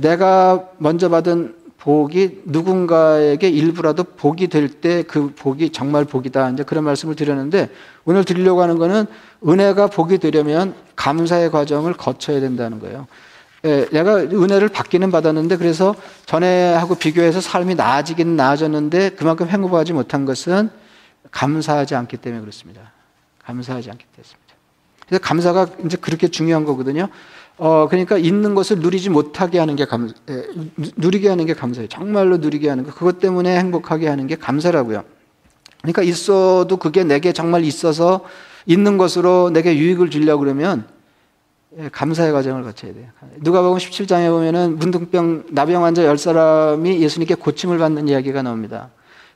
내가 0.00 0.70
먼저 0.78 1.10
받은 1.10 1.54
복이 1.76 2.44
누군가에게 2.46 3.50
일부라도 3.50 4.04
복이 4.04 4.48
될 4.48 4.80
때 4.80 5.02
그 5.02 5.34
복이 5.36 5.68
정말 5.68 6.06
복이다. 6.06 6.48
이제 6.48 6.62
그런 6.62 6.84
말씀을 6.84 7.14
드렸는데 7.14 7.68
오늘 8.06 8.24
드리려고 8.24 8.62
하는 8.62 8.78
거는 8.78 9.04
은혜가 9.46 9.88
복이 9.88 10.16
되려면 10.16 10.72
감사의 10.96 11.50
과정을 11.50 11.92
거쳐야 11.92 12.40
된다는 12.40 12.80
거예요. 12.80 13.06
내가 13.62 14.16
은혜를 14.18 14.68
받기는 14.68 15.10
받았는데 15.10 15.56
그래서 15.56 15.94
전에하고 16.26 16.96
비교해서 16.96 17.40
삶이 17.40 17.74
나아지긴 17.74 18.36
나아졌는데 18.36 19.10
그만큼 19.10 19.48
행복하지 19.48 19.92
못한 19.92 20.24
것은 20.24 20.70
감사하지 21.30 21.94
않기 21.94 22.18
때문에 22.18 22.40
그렇습니다. 22.40 22.92
감사하지 23.44 23.90
않기 23.90 24.04
때문입니다. 24.04 24.46
그래서 25.06 25.22
감사가 25.22 25.66
이제 25.84 25.96
그렇게 25.96 26.28
중요한 26.28 26.64
거거든요. 26.64 27.08
어, 27.58 27.86
그러니까 27.88 28.18
있는 28.18 28.54
것을 28.54 28.80
누리지 28.80 29.08
못하게 29.08 29.58
하는 29.58 29.76
게 29.76 29.86
감, 29.86 30.10
에, 30.28 30.42
누리게 30.96 31.28
하는 31.28 31.46
게 31.46 31.54
감사예요. 31.54 31.88
정말로 31.88 32.36
누리게 32.36 32.68
하는 32.68 32.84
거. 32.84 32.92
그것 32.92 33.18
때문에 33.18 33.58
행복하게 33.58 34.08
하는 34.08 34.26
게 34.26 34.36
감사라고요. 34.36 35.04
그러니까 35.80 36.02
있어도 36.02 36.76
그게 36.76 37.04
내게 37.04 37.32
정말 37.32 37.64
있어서 37.64 38.24
있는 38.66 38.98
것으로 38.98 39.50
내게 39.50 39.76
유익을 39.76 40.10
주려고 40.10 40.40
그러면 40.40 40.84
예, 40.84 40.95
감사의 41.92 42.32
과정을 42.32 42.62
거쳐야 42.62 42.94
돼요. 42.94 43.06
누가 43.40 43.60
보면 43.62 43.78
17장에 43.78 44.30
보면은 44.30 44.78
문둥병 44.78 45.44
나병 45.50 45.84
환자 45.84 46.04
열 46.04 46.16
사람이 46.16 47.02
예수님께 47.02 47.34
고침을 47.34 47.78
받는 47.78 48.08
이야기가 48.08 48.42
나옵니다. 48.42 48.90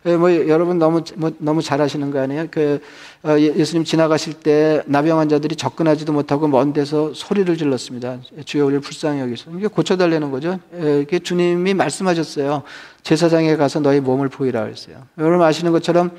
예, 0.06 0.16
뭐 0.16 0.32
여러분 0.49 0.78
너무 0.78 1.02
뭐 1.16 1.30
너무 1.37 1.61
잘하시는 1.61 2.11
거 2.11 2.20
아니에요? 2.20 2.47
그 2.50 2.80
어, 3.23 3.37
예, 3.38 3.54
예수님 3.54 3.85
지나가실 3.85 4.32
때 4.35 4.82
나병 4.87 5.18
환자들이 5.18 5.56
접근하지도 5.56 6.14
못하고 6.14 6.49
먼 6.49 6.73
데서 6.73 7.12
소리를 7.12 7.54
질렀습니다. 7.59 8.16
주여 8.47 8.64
우리를 8.64 8.80
불쌍히 8.80 9.20
여기서 9.20 9.50
이게 9.59 9.66
고쳐달라는 9.66 10.30
거죠. 10.30 10.59
예, 10.80 11.02
이게 11.02 11.18
주님이 11.18 11.75
말씀하셨어요. 11.75 12.62
제사장에 13.02 13.56
가서 13.56 13.80
너희 13.80 14.00
몸을 14.00 14.30
보이라 14.30 14.62
그랬어요. 14.62 15.02
여러분 15.18 15.47
아시는 15.47 15.73
것처럼 15.73 16.12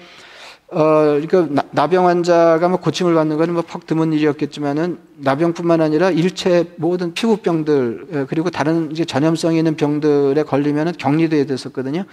어, 0.74 1.20
그러니까 1.22 1.64
나병 1.72 2.08
환자가 2.08 2.70
뭐 2.70 2.80
고침을 2.80 3.14
받는 3.14 3.36
것은 3.36 3.54
뭐퍽 3.54 3.86
드문 3.86 4.14
일이었겠지만은 4.14 5.00
나병뿐만 5.18 5.82
아니라 5.82 6.10
일체 6.10 6.64
모든 6.78 7.14
피부병들 7.14 8.28
그리고 8.30 8.50
다른 8.50 8.90
이제 8.90 9.04
전염성이 9.04 9.58
있는 9.58 9.76
병들에 9.76 10.44
걸리면은 10.44 10.94
격리돼야 10.94 11.46
됐었거든요. 11.46 12.06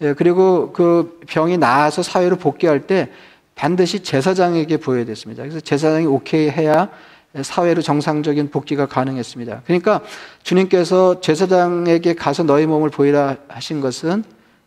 예, 0.00 0.14
그리고 0.14 0.72
그 0.72 1.20
병이 1.28 1.58
나아서 1.58 2.02
사회로 2.02 2.36
복귀할 2.36 2.88
때 2.88 3.10
반드시 3.54 4.02
제사장에게 4.02 4.78
보여야 4.78 5.04
됐습니다. 5.04 5.42
그래서 5.44 5.60
제사장이 5.60 6.06
오케이 6.06 6.50
해야 6.50 6.88
사회로 7.40 7.80
정상적인 7.80 8.50
복귀가 8.50 8.86
가능했습니다. 8.86 9.62
그러니까 9.66 10.00
주님께서 10.42 11.20
제사장에게 11.20 12.14
가서 12.14 12.42
너희 12.42 12.66
몸을 12.66 12.90
보이라 12.90 13.36
하신 13.46 13.80
것은 13.80 14.24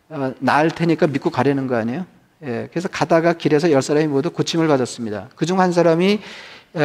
어, 0.10 0.34
나을 0.39 0.71
테니까 0.71 1.08
믿고 1.08 1.29
가려는 1.29 1.67
거 1.67 1.75
아니에요? 1.75 2.06
예, 2.45 2.67
그래서 2.71 2.88
가다가 2.88 3.34
길에서 3.34 3.71
열 3.71 3.82
사람이 3.82 4.08
모두 4.08 4.29
고침을 4.29 4.67
받았습니다. 4.67 5.29
그중 5.36 5.60
한 5.60 5.71
사람이 5.71 6.19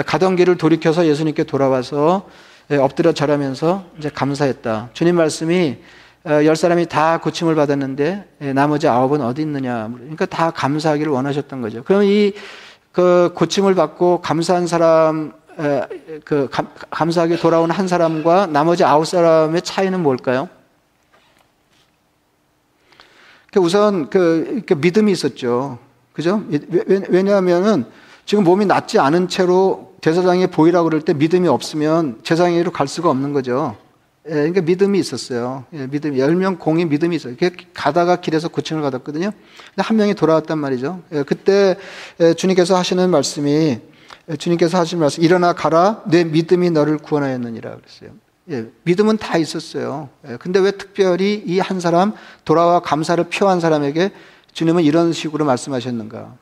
가던 0.07 0.37
길을 0.37 0.57
돌이켜서 0.57 1.07
예수님께 1.07 1.45
돌아와서 1.45 2.29
엎드려 2.71 3.13
절하면서 3.13 3.85
이제 3.99 4.11
감사했다. 4.11 4.91
주님 4.93 5.17
말씀이 5.17 5.79
어, 6.25 6.45
열 6.45 6.57
사람이 6.57 6.87
다 6.87 7.19
고침을 7.19 7.55
받았는데 7.55 8.29
예, 8.43 8.53
나머지 8.53 8.89
아홉은 8.89 9.21
어디 9.23 9.43
있느냐. 9.43 9.89
그러니까 9.95 10.27
다 10.27 10.51
감사하기를 10.51 11.11
원하셨던 11.13 11.61
거죠. 11.63 11.83
그럼 11.85 12.05
이 12.05 12.33
그 12.99 13.31
고침을 13.35 13.77
받고 13.77 14.23
감사한 14.23 14.67
사람 14.67 15.33
그 16.25 16.49
감사하게 16.91 17.37
돌아온 17.37 17.71
한 17.71 17.87
사람과 17.87 18.47
나머지 18.47 18.83
아홉 18.83 19.07
사람의 19.07 19.63
차이는 19.63 20.03
뭘까요? 20.03 20.49
그 23.53 23.61
우선 23.61 24.11
그, 24.11 24.63
그 24.67 24.75
믿음이 24.75 25.11
있었죠. 25.13 25.79
그죠? 26.13 26.43
왜냐하면은 27.09 27.87
지금 28.27 28.45
몸이 28.45 28.67
낫지 28.67 28.99
않은 28.99 29.29
채로 29.29 29.95
제사장에 30.01 30.49
보이라고 30.49 30.89
그럴 30.89 31.03
때 31.03 31.15
믿음이 31.15 31.49
없으면 31.49 32.21
제사장으로 32.23 32.73
갈 32.73 32.87
수가 32.89 33.11
없는 33.11 33.33
거죠. 33.33 33.77
예, 34.29 34.33
그러니까 34.33 34.61
믿음이 34.61 34.99
있었어요. 34.99 35.65
예, 35.73 35.87
믿음, 35.87 36.19
열명 36.19 36.59
공이 36.59 36.85
믿음이 36.85 37.17
있어요. 37.17 37.35
가다가 37.73 38.17
길에서 38.17 38.49
고침을 38.49 38.83
받았거든요. 38.83 39.31
근데 39.31 39.83
한 39.83 39.97
명이 39.97 40.15
돌아왔단 40.15 40.59
말이죠. 40.59 41.03
예, 41.13 41.23
그때 41.23 41.77
예, 42.21 42.35
주님께서 42.35 42.77
하시는 42.77 43.09
말씀이 43.09 43.79
예, 44.31 44.37
주님께서 44.37 44.79
하신 44.79 44.99
말씀, 44.99 45.23
일어나 45.23 45.55
가라, 45.55 46.03
내 46.07 46.25
믿음이 46.25 46.71
너를 46.71 46.99
구원하였느니라 46.99 47.77
그랬어요. 47.77 48.11
예, 48.51 48.67
믿음은 48.85 49.19
다 49.19 49.37
있었어요. 49.37 50.09
예, 50.29 50.37
근데 50.37 50.59
왜 50.59 50.71
특별히 50.71 51.43
이 51.47 51.59
한 51.59 51.81
사람, 51.81 52.15
돌아와 52.45 52.81
감사를 52.81 53.23
표한 53.25 53.61
사람에게 53.61 54.13
주님은 54.53 54.85
이런 54.85 55.13
식으로 55.13 55.45
말씀하셨는가? 55.45 56.35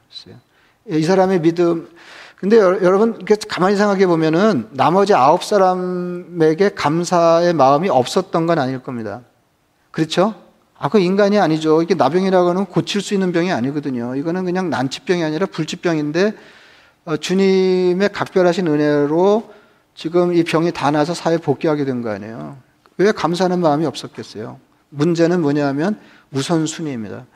예, 0.90 0.99
이 0.99 1.03
사람의 1.03 1.40
믿음, 1.40 1.88
근데 2.37 2.59
여러분 2.59 3.25
가만히 3.49 3.77
생각해 3.77 4.07
보면은 4.07 4.69
나머지 4.71 5.14
아홉 5.14 5.42
사람에게 5.42 6.71
감사의 6.75 7.55
마음이 7.55 7.88
없었던 7.88 8.47
건 8.47 8.59
아닐 8.59 8.83
겁니다. 8.83 9.23
그렇죠? 9.90 10.35
아, 10.79 10.90
그 10.90 10.99
인간이 10.99 11.38
아니죠. 11.38 11.83
이게 11.83 11.95
나병이라고 11.95 12.51
하는 12.51 12.66
고칠 12.66 13.01
수 13.01 13.14
있는 13.14 13.33
병이 13.33 13.51
아니거든요. 13.51 14.14
이거는 14.14 14.45
그냥 14.45 14.69
난치병이 14.69 15.25
아니라 15.25 15.47
불치병인데 15.47 16.35
어, 17.07 17.16
주님의 17.16 18.11
각별하신 18.12 18.66
은혜로 18.66 19.55
지금 19.96 20.35
이 20.35 20.44
병이 20.44 20.72
다 20.72 20.90
나서 20.90 21.14
사회 21.14 21.38
복귀하게 21.38 21.85
된 21.85 22.02
거 22.02 22.11
아니에요. 22.11 22.56
왜 22.98 23.12
감사하는 23.12 23.61
마음이 23.61 23.87
없었겠어요? 23.87 24.61
문제는 24.90 25.40
뭐냐면 25.42 25.98
우선순위입니다. 26.32 27.26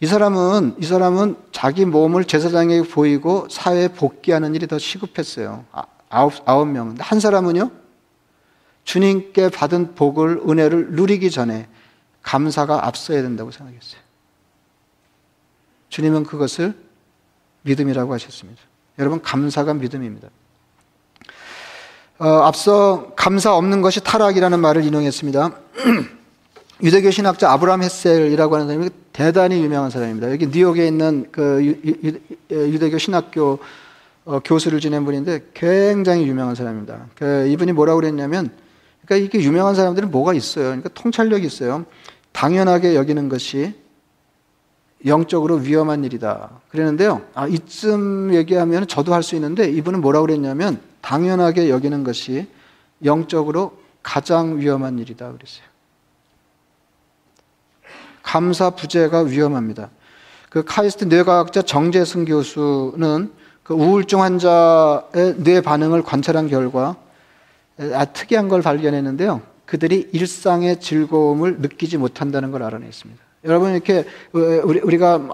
이 0.00 0.06
사람은 0.06 0.76
이 0.80 0.84
사람은 0.86 1.36
자기 1.52 1.84
몸을 1.84 2.24
제사장에게 2.24 2.88
보이고 2.88 3.46
사회에 3.50 3.88
복귀하는 3.88 4.54
일이 4.54 4.66
더 4.66 4.78
시급했어요. 4.78 5.64
아, 5.72 5.84
아홉 6.08 6.34
아홉 6.44 6.68
명. 6.68 6.94
한 6.98 7.20
사람은요. 7.20 7.70
주님께 8.84 9.50
받은 9.50 9.94
복을 9.94 10.42
은혜를 10.48 10.92
누리기 10.92 11.30
전에 11.30 11.68
감사가 12.22 12.86
앞서야 12.86 13.22
된다고 13.22 13.50
생각했어요. 13.50 14.00
주님은 15.88 16.24
그것을 16.24 16.74
믿음이라고 17.62 18.12
하셨습니다. 18.14 18.60
여러분 18.98 19.20
감사가 19.20 19.74
믿음입니다. 19.74 20.28
어, 22.20 22.26
앞서 22.26 23.12
감사 23.14 23.54
없는 23.54 23.80
것이 23.80 24.02
타락이라는 24.02 24.58
말을 24.58 24.84
인용했습니다. 24.84 25.52
유대교 26.82 27.12
신학자 27.12 27.52
아브라함 27.52 27.82
헤셀이라고 27.84 28.56
하는 28.56 28.66
사람이 28.66 28.90
대단히 29.12 29.62
유명한 29.62 29.90
사람입니다. 29.90 30.32
여기 30.32 30.48
뉴욕에 30.48 30.86
있는 30.86 31.28
그 31.30 31.76
유, 32.50 32.78
대교 32.78 32.98
신학교 32.98 33.60
어, 34.24 34.40
교수를 34.44 34.80
지낸 34.80 35.04
분인데 35.04 35.46
굉장히 35.54 36.26
유명한 36.26 36.56
사람입니다. 36.56 37.06
그 37.14 37.46
이분이 37.48 37.72
뭐라고 37.72 38.00
그랬냐면, 38.00 38.50
그러니까 39.04 39.24
이게 39.24 39.44
유명한 39.44 39.76
사람들은 39.76 40.10
뭐가 40.10 40.34
있어요. 40.34 40.66
그러니까 40.66 40.90
통찰력이 40.90 41.46
있어요. 41.46 41.86
당연하게 42.32 42.96
여기는 42.96 43.28
것이 43.28 43.74
영적으로 45.06 45.54
위험한 45.54 46.04
일이다. 46.04 46.50
그랬는데요. 46.70 47.22
아, 47.34 47.46
이쯤 47.46 48.34
얘기하면 48.34 48.88
저도 48.88 49.14
할 49.14 49.22
수 49.22 49.36
있는데 49.36 49.70
이분은 49.70 50.00
뭐라고 50.00 50.26
그랬냐면 50.26 50.80
당연하게 51.08 51.70
여기는 51.70 52.04
것이 52.04 52.46
영적으로 53.02 53.78
가장 54.02 54.58
위험한 54.58 54.98
일이다. 54.98 55.32
그랬어요. 55.32 55.64
감사 58.22 58.68
부재가 58.68 59.20
위험합니다. 59.20 59.88
그 60.50 60.64
카이스트 60.66 61.04
뇌과학자 61.04 61.62
정재승 61.62 62.26
교수는 62.26 63.32
그 63.62 63.72
우울증 63.72 64.20
환자의 64.20 65.36
뇌 65.38 65.62
반응을 65.62 66.02
관찰한 66.02 66.46
결과 66.48 66.96
아, 67.94 68.04
특이한 68.04 68.48
걸 68.48 68.60
발견했는데요. 68.60 69.40
그들이 69.64 70.10
일상의 70.12 70.78
즐거움을 70.78 71.60
느끼지 71.60 71.96
못한다는 71.96 72.50
걸 72.50 72.62
알아냈습니다. 72.62 73.22
여러분 73.44 73.72
이렇게 73.72 74.04
우리, 74.32 74.80
우리가 74.80 75.28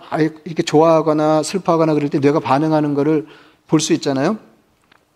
이렇게 0.45 0.63
좋아하거나 0.63 1.43
슬퍼하거나 1.43 1.95
그럴 1.95 2.11
때 2.11 2.21
뇌가 2.21 2.39
반응하는 2.39 2.95
것을 2.95 3.27
볼수 3.67 3.93
있잖아요. 3.95 4.39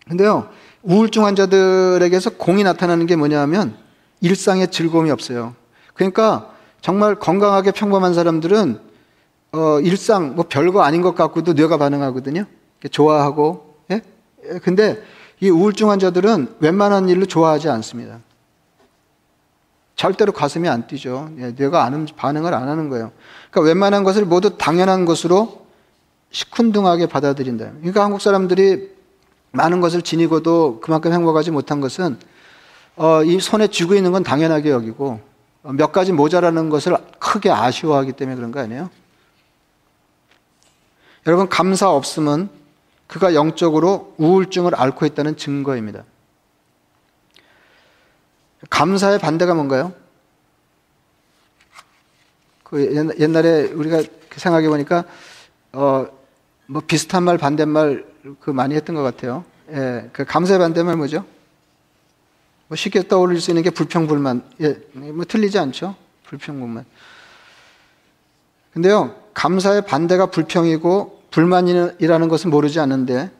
근데요, 0.09 0.49
우울증 0.81 1.25
환자들에게서 1.25 2.31
공이 2.31 2.63
나타나는 2.63 3.05
게 3.05 3.15
뭐냐면 3.15 3.75
일상의 4.21 4.69
즐거움이 4.69 5.11
없어요. 5.11 5.53
그러니까 5.93 6.51
정말 6.81 7.15
건강하게 7.15 7.71
평범한 7.71 8.13
사람들은 8.13 8.79
어, 9.51 9.79
일상 9.81 10.35
뭐 10.35 10.45
별거 10.47 10.81
아닌 10.81 11.01
것 11.01 11.15
같고도 11.15 11.53
뇌가 11.53 11.77
반응하거든요. 11.77 12.45
좋아하고. 12.91 13.75
예? 13.91 14.01
근데 14.63 15.01
이 15.39 15.49
우울증 15.49 15.89
환자들은 15.89 16.55
웬만한 16.59 17.09
일로 17.09 17.25
좋아하지 17.25 17.69
않습니다. 17.69 18.19
절대로 19.95 20.31
가슴이 20.31 20.69
안 20.69 20.87
뛰죠. 20.87 21.29
예, 21.39 21.53
뇌가 21.57 21.83
안, 21.83 22.07
반응을 22.15 22.53
안 22.53 22.69
하는 22.69 22.89
거예요. 22.89 23.11
그러니까 23.51 23.67
웬만한 23.67 24.03
것을 24.03 24.23
모두 24.25 24.57
당연한 24.57 25.05
것으로 25.05 25.65
시큰둥하게 26.31 27.07
받아들인다. 27.07 27.71
그러니까 27.79 28.03
한국 28.03 28.21
사람들이 28.21 28.98
많은 29.51 29.81
것을 29.81 30.01
지니고도 30.01 30.79
그만큼 30.81 31.13
행복하지 31.13 31.51
못한 31.51 31.81
것은 31.81 32.17
어, 32.95 33.23
이 33.23 33.39
손에 33.39 33.67
쥐고 33.67 33.95
있는 33.95 34.11
건 34.11 34.23
당연하게 34.23 34.69
여기고 34.69 35.21
어, 35.63 35.71
몇 35.73 35.91
가지 35.91 36.11
모자라는 36.11 36.69
것을 36.69 36.97
크게 37.19 37.49
아쉬워하기 37.49 38.13
때문에 38.13 38.35
그런 38.35 38.51
거 38.51 38.59
아니에요? 38.59 38.89
여러분 41.27 41.49
감사 41.49 41.89
없음은 41.89 42.49
그가 43.07 43.33
영적으로 43.33 44.13
우울증을 44.17 44.75
앓고 44.75 45.05
있다는 45.05 45.37
증거입니다. 45.37 46.03
감사의 48.69 49.19
반대가 49.19 49.53
뭔가요? 49.53 49.93
그 52.63 53.15
옛날에 53.19 53.63
우리가 53.71 54.03
생각해 54.35 54.67
보니까 54.69 55.05
어 55.71 56.19
뭐 56.71 56.83
비슷한 56.85 57.23
말 57.23 57.39
반대말 57.39 58.05
그 58.39 58.49
많이 58.51 58.75
했던 58.75 58.95
것 58.95 59.03
같아요. 59.03 59.45
예, 59.71 60.09
그 60.13 60.25
감사의 60.25 60.59
반대말 60.59 60.95
뭐죠? 60.97 61.25
뭐 62.67 62.75
쉽게 62.75 63.07
떠올릴 63.07 63.41
수 63.41 63.51
있는 63.51 63.63
게 63.63 63.69
불평불만. 63.69 64.43
예, 64.61 64.79
뭐 64.93 65.25
틀리지 65.25 65.57
않죠? 65.59 65.95
불평불만. 66.25 66.85
근데요, 68.73 69.15
감사의 69.33 69.85
반대가 69.85 70.27
불평이고 70.27 71.23
불만이라는 71.31 72.27
것은 72.27 72.49
모르지 72.49 72.79
않는데 72.79 73.31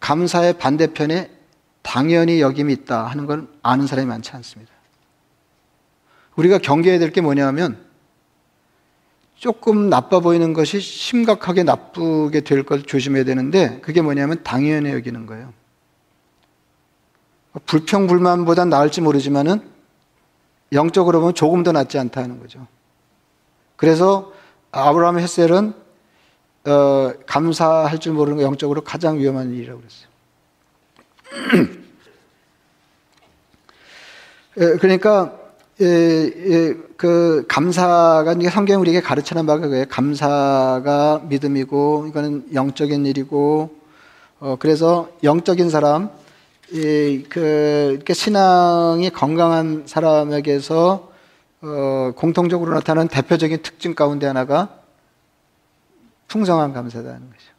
감사의 0.00 0.58
반대편에 0.58 1.30
당연히 1.82 2.40
여김이 2.40 2.72
있다 2.72 3.06
하는 3.06 3.26
걸 3.26 3.46
아는 3.62 3.86
사람이 3.86 4.06
많지 4.06 4.30
않습니다. 4.32 4.72
우리가 6.36 6.58
경계해야 6.58 6.98
될 6.98 7.10
게 7.10 7.20
뭐냐면 7.20 7.78
조금 9.42 9.90
나빠 9.90 10.20
보이는 10.20 10.52
것이 10.52 10.78
심각하게 10.78 11.64
나쁘게 11.64 12.42
될 12.42 12.62
걸 12.62 12.84
조심해야 12.84 13.24
되는데 13.24 13.80
그게 13.80 14.00
뭐냐면 14.00 14.40
당연히 14.44 14.92
여기는 14.92 15.26
거예요. 15.26 15.52
불평불만보다 17.66 18.66
나을지 18.66 19.00
모르지만은 19.00 19.68
영적으로 20.72 21.18
보면 21.18 21.34
조금 21.34 21.64
더 21.64 21.72
낫지 21.72 21.98
않다 21.98 22.24
는 22.28 22.38
거죠. 22.38 22.68
그래서 23.74 24.32
아브라함 24.70 25.18
헤셀은 25.18 25.74
어, 26.66 27.12
감사할 27.26 27.98
줄 27.98 28.12
모르는 28.12 28.36
거 28.36 28.44
영적으로 28.44 28.82
가장 28.82 29.18
위험한 29.18 29.52
일이라고 29.54 29.80
그랬어요. 29.80 30.08
예, 34.58 34.76
그러니까 34.78 35.36
예, 35.80 35.86
예, 35.86 36.74
그 36.96 37.46
감사가 37.48 38.34
성경 38.50 38.80
우리에게 38.82 39.00
가르치는 39.00 39.46
바가 39.46 39.62
그거예요. 39.62 39.86
감사가 39.88 41.22
믿음이고 41.28 42.06
이거는 42.08 42.54
영적인 42.54 43.06
일이고 43.06 43.74
어, 44.40 44.56
그래서 44.58 45.08
영적인 45.22 45.70
사람 45.70 46.10
이, 46.72 47.24
그, 47.28 47.92
이렇게 47.94 48.14
신앙이 48.14 49.10
건강한 49.10 49.82
사람에게서 49.86 51.12
어, 51.62 52.12
공통적으로 52.16 52.74
나타나는 52.74 53.08
대표적인 53.08 53.62
특징 53.62 53.94
가운데 53.94 54.26
하나가 54.26 54.80
풍성한 56.28 56.72
감사다는 56.72 57.20
거죠. 57.20 57.52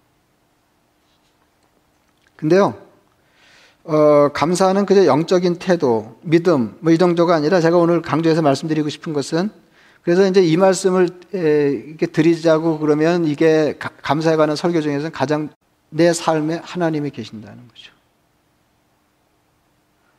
근데요, 2.35 2.77
어, 3.85 4.29
감사는 4.33 4.85
그저 4.85 5.05
영적인 5.05 5.55
태도, 5.59 6.15
믿음, 6.21 6.77
뭐 6.79 6.93
이 6.93 6.97
정도가 6.97 7.35
아니라 7.35 7.59
제가 7.59 7.77
오늘 7.77 8.01
강조해서 8.01 8.41
말씀드리고 8.41 8.89
싶은 8.89 9.11
것은 9.13 9.49
그래서 10.03 10.25
이제 10.27 10.41
이 10.43 10.57
말씀을 10.57 11.09
에, 11.33 11.69
이렇게 11.87 12.05
드리자고 12.07 12.79
그러면 12.79 13.25
이게 13.25 13.77
가, 13.79 13.89
감사에 14.01 14.35
관한 14.35 14.55
설교 14.55 14.81
중에서는 14.81 15.11
가장 15.11 15.49
내 15.89 16.13
삶에 16.13 16.61
하나님이 16.63 17.09
계신다는 17.11 17.67
거죠. 17.67 17.93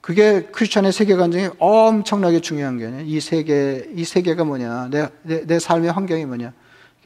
그게 0.00 0.42
크리스천의 0.52 0.92
세계관 0.92 1.30
중에 1.32 1.50
엄청나게 1.58 2.40
중요한 2.40 2.78
게 2.78 2.86
아니에요. 2.86 3.04
이 3.06 3.20
세계, 3.20 3.88
이 3.94 4.04
세계가 4.04 4.44
뭐냐. 4.44 4.88
내, 4.90 5.08
내, 5.22 5.46
내 5.46 5.58
삶의 5.58 5.92
환경이 5.92 6.26
뭐냐. 6.26 6.52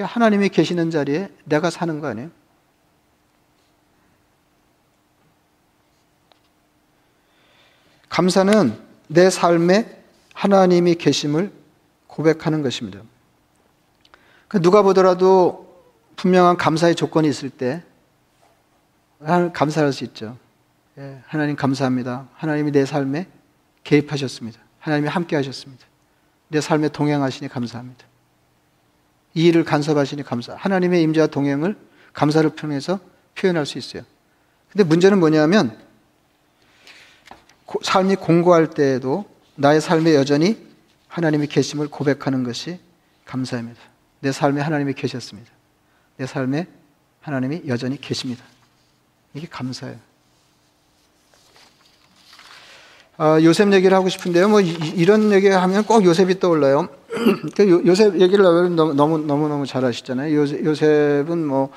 하나님이 0.01 0.49
계시는 0.49 0.91
자리에 0.91 1.29
내가 1.45 1.71
사는 1.71 2.01
거 2.01 2.09
아니에요? 2.09 2.31
감사는 8.19 8.77
내 9.07 9.31
삶에 9.31 10.03
하나님이 10.35 10.97
계심을 10.97 11.53
고백하는 12.09 12.63
것입니다. 12.63 12.99
그 14.49 14.61
누가 14.61 14.83
보더라도 14.83 15.85
분명한 16.17 16.57
감사의 16.57 16.97
조건이 16.97 17.29
있을 17.29 17.49
때 17.49 17.85
감사할 19.53 19.93
수 19.93 20.03
있죠. 20.03 20.37
예, 20.99 21.21
하나님 21.29 21.55
감사합니다. 21.55 22.27
하나님이 22.35 22.73
내 22.73 22.85
삶에 22.85 23.29
개입하셨습니다. 23.85 24.59
하나님이 24.81 25.09
함께 25.09 25.37
하셨습니다. 25.37 25.87
내 26.49 26.61
삶에 26.61 26.89
동행하시니 26.89 27.49
감사합니다. 27.49 28.05
이 29.35 29.47
일을 29.47 29.63
간섭하시니 29.63 30.25
감사. 30.25 30.57
하나님의 30.57 31.05
임재와 31.05 31.29
동행을 31.29 31.77
감사를 32.15 32.51
통해서 32.57 32.99
표현할 33.37 33.65
수 33.65 33.79
있어요. 33.79 34.03
근데 34.73 34.83
문제는 34.83 35.21
뭐냐면 35.21 35.79
삶이 37.83 38.17
공고할 38.17 38.71
때에도 38.71 39.25
나의 39.57 39.81
삶에 39.81 40.15
여전히 40.15 40.67
하나님이 41.09 41.47
계심을 41.47 41.89
고백하는 41.89 42.45
것이 42.45 42.79
감사입니다. 43.25 43.81
내 44.21 44.33
삶에 44.33 44.61
하나님이 44.61 44.95
계셨습니다. 44.95 45.51
내 46.17 46.27
삶에 46.27 46.67
하나님이 47.21 47.63
여전히 47.67 48.01
계십니다. 48.01 48.43
이게 49.35 49.47
감사예요. 49.49 49.97
아, 53.17 53.41
요셉 53.43 53.73
얘기를 53.73 53.97
하고 53.97 54.09
싶은데요. 54.09 54.49
뭐 54.49 54.61
이, 54.61 55.05
런 55.05 55.33
얘기 55.33 55.49
하면 55.49 55.85
꼭 55.85 56.05
요셉이 56.05 56.39
떠올라요. 56.39 56.89
그 57.57 57.69
요셉 57.87 58.21
얘기를 58.21 58.45
너무 58.45 58.95
너무 58.95 59.19
너무 59.19 59.49
너무 59.49 59.67
잘 59.67 59.85
아시잖아요. 59.85 60.35
요셉, 60.35 60.65
요셉은 60.65 61.47
뭐 61.47 61.71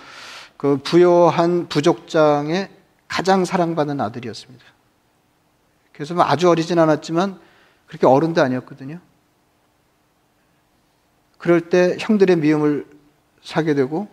그 0.62 0.78
부요한 0.84 1.68
부족장의 1.70 2.70
가장 3.08 3.46
사랑받는 3.46 4.00
아들이었습니다. 4.00 4.64
그래서 5.94 6.14
뭐 6.14 6.24
아주 6.24 6.50
어리진 6.50 6.80
않았지만 6.80 7.40
그렇게 7.88 8.08
어른도 8.08 8.42
아니었거든요. 8.42 9.00
그럴 11.38 11.70
때 11.70 11.98
형들의 12.00 12.36
미움을 12.38 12.86
사게 13.44 13.74
되고 13.74 14.08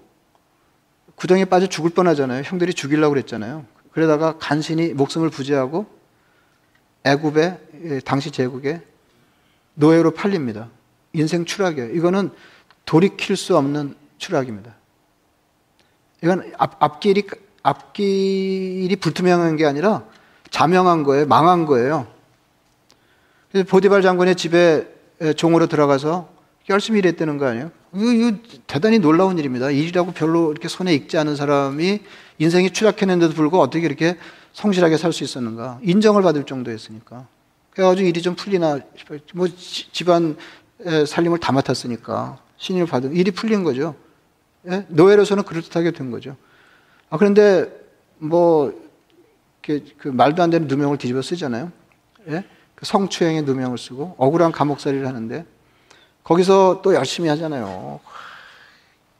구덩이에 1.15 1.45
빠져 1.47 1.67
죽을 1.67 1.91
뻔하잖아요. 1.91 2.43
형들이 2.45 2.73
죽이려고 2.75 3.15
그랬잖아요. 3.15 3.67
그러다가 3.93 4.39
간신히 4.39 4.95
목숨을 4.95 5.31
부지하고 5.31 5.87
애굽에 7.05 7.59
예, 7.85 8.01
당시 8.01 8.31
제국에 8.31 8.83
노예로 9.75 10.13
팔립니다. 10.13 10.69
인생 11.13 11.45
추락이에요. 11.45 11.91
이거는 11.95 12.31
돌이킬 12.85 13.37
수 13.37 13.57
없는 13.57 13.95
추락입니다. 14.19 14.75
이건 16.23 16.53
앞, 16.59 16.83
앞길이 16.83 17.25
앞길이 17.63 18.97
불투명한 18.97 19.57
게 19.57 19.67
아니라 19.67 20.05
자명한 20.51 21.03
거예요. 21.03 21.27
망한 21.27 21.67
거예요. 21.67 22.07
그래서 23.51 23.67
보디발 23.69 24.03
장군의 24.03 24.37
집에 24.37 24.87
종으로 25.37 25.67
들어가서 25.67 26.29
열심히 26.71 26.99
일했다는 26.99 27.39
거 27.39 27.47
아니에요? 27.47 27.71
이거, 27.95 28.13
이거 28.13 28.37
대단히 28.67 28.99
놀라운 28.99 29.39
일입니다. 29.39 29.71
일이라고 29.71 30.13
별로 30.13 30.51
이렇게 30.51 30.69
손에 30.69 30.93
익지 30.95 31.17
않은 31.17 31.35
사람이 31.37 32.01
인생이 32.39 32.71
추락했는데도 32.71 33.33
불구하고 33.35 33.65
어떻게 33.65 33.87
이렇게 33.87 34.19
성실하게 34.53 34.97
살 34.97 35.13
수 35.13 35.25
있었는가. 35.25 35.79
인정을 35.83 36.23
받을 36.23 36.45
정도였으니까. 36.45 37.27
그래가지고 37.71 38.09
일이 38.09 38.21
좀 38.21 38.35
풀리나 38.35 38.81
싶어요. 38.97 39.19
뭐 39.35 39.47
집안 39.57 40.37
살림을 41.07 41.39
다 41.39 41.53
맡았으니까 41.53 42.39
신임을 42.59 42.87
받은 42.87 43.15
일이 43.15 43.31
풀린 43.31 43.65
거죠. 43.65 43.95
예? 44.69 44.85
노예로서는 44.89 45.45
그럴듯하게 45.45 45.93
된 45.93 46.11
거죠. 46.11 46.37
아, 47.09 47.17
그런데 47.17 47.73
뭐, 48.19 48.73
그, 49.69 49.85
그 49.99 50.09
말도 50.09 50.43
안 50.43 50.49
되는 50.49 50.67
누명을 50.67 50.97
뒤집어 50.97 51.21
쓰잖아요. 51.21 51.71
예? 52.29 52.43
그 52.75 52.87
성추행의 52.87 53.43
누명을 53.43 53.77
쓰고 53.77 54.15
억울한 54.17 54.51
감옥살이를 54.51 55.07
하는데 55.07 55.45
거기서 56.25 56.81
또 56.83 56.95
열심히 56.95 57.29
하잖아요. 57.29 58.01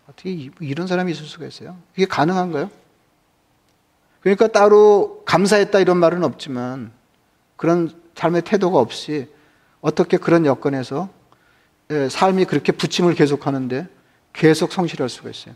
어떻게 0.09 0.51
이런 0.61 0.87
사람이 0.87 1.13
있을 1.13 1.27
수가 1.27 1.45
있어요? 1.45 1.77
이게 1.97 2.07
가능한가요? 2.07 2.71
그러니까 4.21 4.49
따로 4.49 5.23
감사했다 5.27 5.81
이런 5.81 5.99
말은 5.99 6.25
없지만 6.25 6.93
그런 7.57 7.93
삶의 8.15 8.43
태도가 8.43 8.79
없이 8.79 9.29
어떻게 9.83 10.17
그런 10.17 10.47
여건에서 10.47 11.11
예, 11.91 12.09
삶이 12.09 12.47
그렇게 12.47 12.73
부침을 12.73 13.15
계속하는데 13.15 13.87
계속 14.33 14.73
성실할 14.73 15.11
수가 15.11 15.29
있어요. 15.29 15.55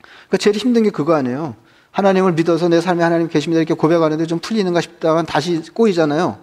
그러니까 0.00 0.38
제일 0.38 0.56
힘든 0.56 0.82
게 0.84 0.90
그거 0.90 1.14
아니에요. 1.14 1.56
하나님을 1.98 2.34
믿어서 2.34 2.68
내 2.68 2.80
삶에 2.80 3.02
하나님 3.02 3.26
계십니다 3.26 3.58
이렇게 3.58 3.74
고백하는데 3.74 4.24
좀 4.26 4.38
풀리는가 4.38 4.80
싶다가 4.80 5.20
다시 5.24 5.60
꼬이잖아요. 5.74 6.38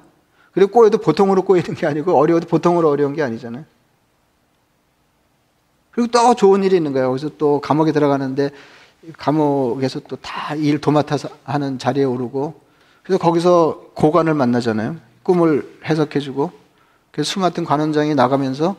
그리고 0.52 0.72
꼬여도 0.72 0.98
보통으로 0.98 1.44
꼬이는 1.44 1.76
게 1.76 1.88
아니고 1.88 2.18
어려워도 2.18 2.48
보통으로 2.48 2.90
어려운 2.90 3.14
게 3.14 3.24
아니잖아요. 3.24 3.64
그리고 5.92 6.12
또 6.12 6.36
좋은 6.36 6.62
일이 6.66 6.76
있는 6.76 6.92
거예요. 6.92 7.10
그래서 7.10 7.30
또 7.38 7.62
감옥에 7.62 7.94
들어가는데 7.94 8.50
감옥에서 9.18 10.02
또 10.02 10.18
다 10.18 10.56
일 10.56 10.82
도맡아서 10.82 11.30
하는 11.46 11.80
자리에 11.80 12.04
오르고 12.04 12.60
그래서 13.04 13.18
거기서 13.18 13.92
고관을 13.94 14.34
만나잖아요. 14.34 14.98
꿈을 15.24 15.80
해석해주고 15.86 16.52
그래서 17.12 17.32
수 17.32 17.40
맡은 17.40 17.64
관원장이 17.64 18.14
나가면서 18.14 18.76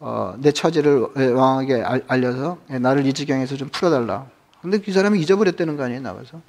어, 0.00 0.34
내 0.38 0.52
처지를 0.52 1.34
왕에게 1.34 1.84
알려서 2.08 2.56
나를 2.68 3.04
이 3.04 3.12
지경에서 3.12 3.56
좀 3.56 3.68
풀어달라. 3.68 4.24
근데 4.62 4.78
그 4.78 4.92
사람이 4.92 5.20
잊어버렸다는 5.20 5.76
거 5.76 5.84
아니에요, 5.84 6.00
나가서. 6.02 6.40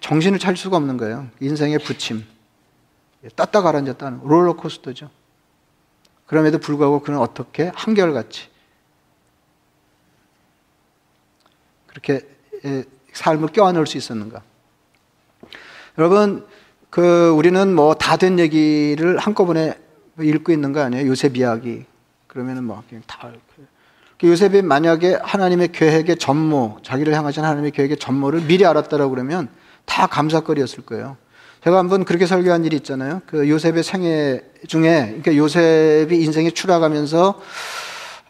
정신을 0.00 0.38
차릴 0.38 0.56
수가 0.56 0.76
없는 0.76 0.96
거예요. 0.96 1.28
인생의 1.40 1.80
부침. 1.80 2.24
떴다 3.36 3.60
가라앉았다는 3.62 4.20
롤러코스터죠. 4.22 5.10
그럼에도 6.26 6.58
불구하고 6.58 7.00
그는 7.00 7.18
어떻게 7.18 7.72
한결같이 7.74 8.48
그렇게 11.88 12.20
삶을 13.12 13.48
껴안을 13.48 13.86
수 13.88 13.98
있었는가? 13.98 14.42
여러분, 15.98 16.46
그 16.88 17.30
우리는 17.30 17.74
뭐 17.74 17.94
다 17.94 18.16
된 18.16 18.38
얘기를 18.38 19.18
한꺼번에 19.18 19.74
읽고 20.20 20.52
있는 20.52 20.72
거 20.72 20.80
아니에요? 20.80 21.08
요셉 21.08 21.36
이야기. 21.36 21.84
그러면은 22.30 22.62
뭐 22.62 22.80
그냥 22.88 23.02
다그 23.08 23.42
요셉이 24.22 24.62
만약에 24.62 25.18
하나님의 25.20 25.72
계획의 25.72 26.16
전모, 26.16 26.78
자기를 26.84 27.12
향하신 27.12 27.42
하나님의 27.42 27.72
계획의 27.72 27.96
전모를 27.96 28.42
미리 28.42 28.64
알았다라고 28.64 29.10
그러면 29.10 29.48
다 29.84 30.06
감사거리였을 30.06 30.84
거예요. 30.86 31.16
제가 31.64 31.78
한번 31.78 32.04
그렇게 32.04 32.26
설교한 32.26 32.64
일이 32.64 32.76
있잖아요. 32.76 33.20
그 33.26 33.48
요셉의 33.48 33.82
생애 33.82 34.42
중에, 34.68 35.06
그러니까 35.06 35.36
요셉이 35.36 36.22
인생에 36.22 36.50
추락하면서 36.50 37.40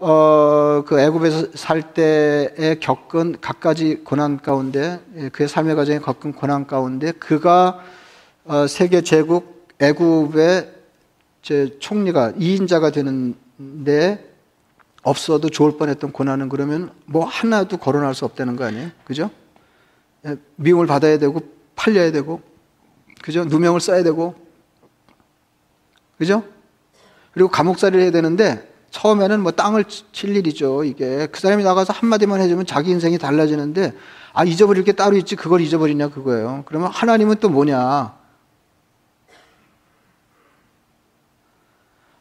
어, 0.03 0.83
그 0.87 0.99
애굽에서 0.99 1.49
살 1.55 1.93
때에 1.93 2.77
겪은 2.81 3.37
갖가지 3.43 3.97
고난 4.03 4.39
가운데, 4.39 4.99
예, 5.19 5.29
그의 5.29 5.47
삶의 5.47 5.77
과정에 5.77 5.99
겪은 5.99 6.33
고난 6.33 6.67
가운데, 6.67 7.13
그가 7.13 7.81
어, 8.47 8.67
세계 8.67 9.03
제국 9.03 9.69
애굽의 9.79 10.73
제 11.43 11.79
총리가 11.79 12.33
2인자가 12.33 12.95
되는 12.95 13.35
데 13.85 14.27
없어도 15.03 15.51
좋을 15.51 15.77
뻔했던 15.77 16.12
고난은 16.12 16.49
그러면 16.49 16.92
뭐 17.07 17.25
하나도 17.25 17.77
거론할 17.79 18.14
수 18.14 18.25
없다는 18.25 18.57
거 18.57 18.64
아니에요? 18.64 18.90
그죠? 19.05 19.31
예, 20.27 20.37
미움을 20.57 20.87
받아야 20.87 21.18
되고 21.18 21.40
팔려야 21.77 22.12
되고 22.12 22.40
그죠? 23.23 23.44
누명을 23.44 23.81
써야 23.81 24.03
되고 24.03 24.35
그죠? 26.18 26.44
그리고 27.33 27.49
감옥살이를 27.49 28.03
해야 28.03 28.11
되는데 28.11 28.68
처음에는 28.90 29.40
뭐 29.40 29.53
땅을 29.53 29.85
칠 30.12 30.37
일이죠. 30.37 30.85
이게 30.85 31.27
그 31.29 31.40
사람이 31.40 31.62
나가서 31.62 31.92
한마디만 31.92 32.40
해주면 32.40 32.66
자기 32.66 32.90
인생이 32.90 33.18
달라지는데 33.18 33.94
아 34.33 34.44
잊어버릴 34.44 34.85
게 34.85 34.92
따로 34.92 35.16
있지 35.16 35.37
그걸 35.37 35.61
잊어버리냐 35.61 36.09
그거예요. 36.09 36.64
그러면 36.66 36.90
하나님은 36.90 37.37
또 37.37 37.49
뭐냐? 37.49 38.18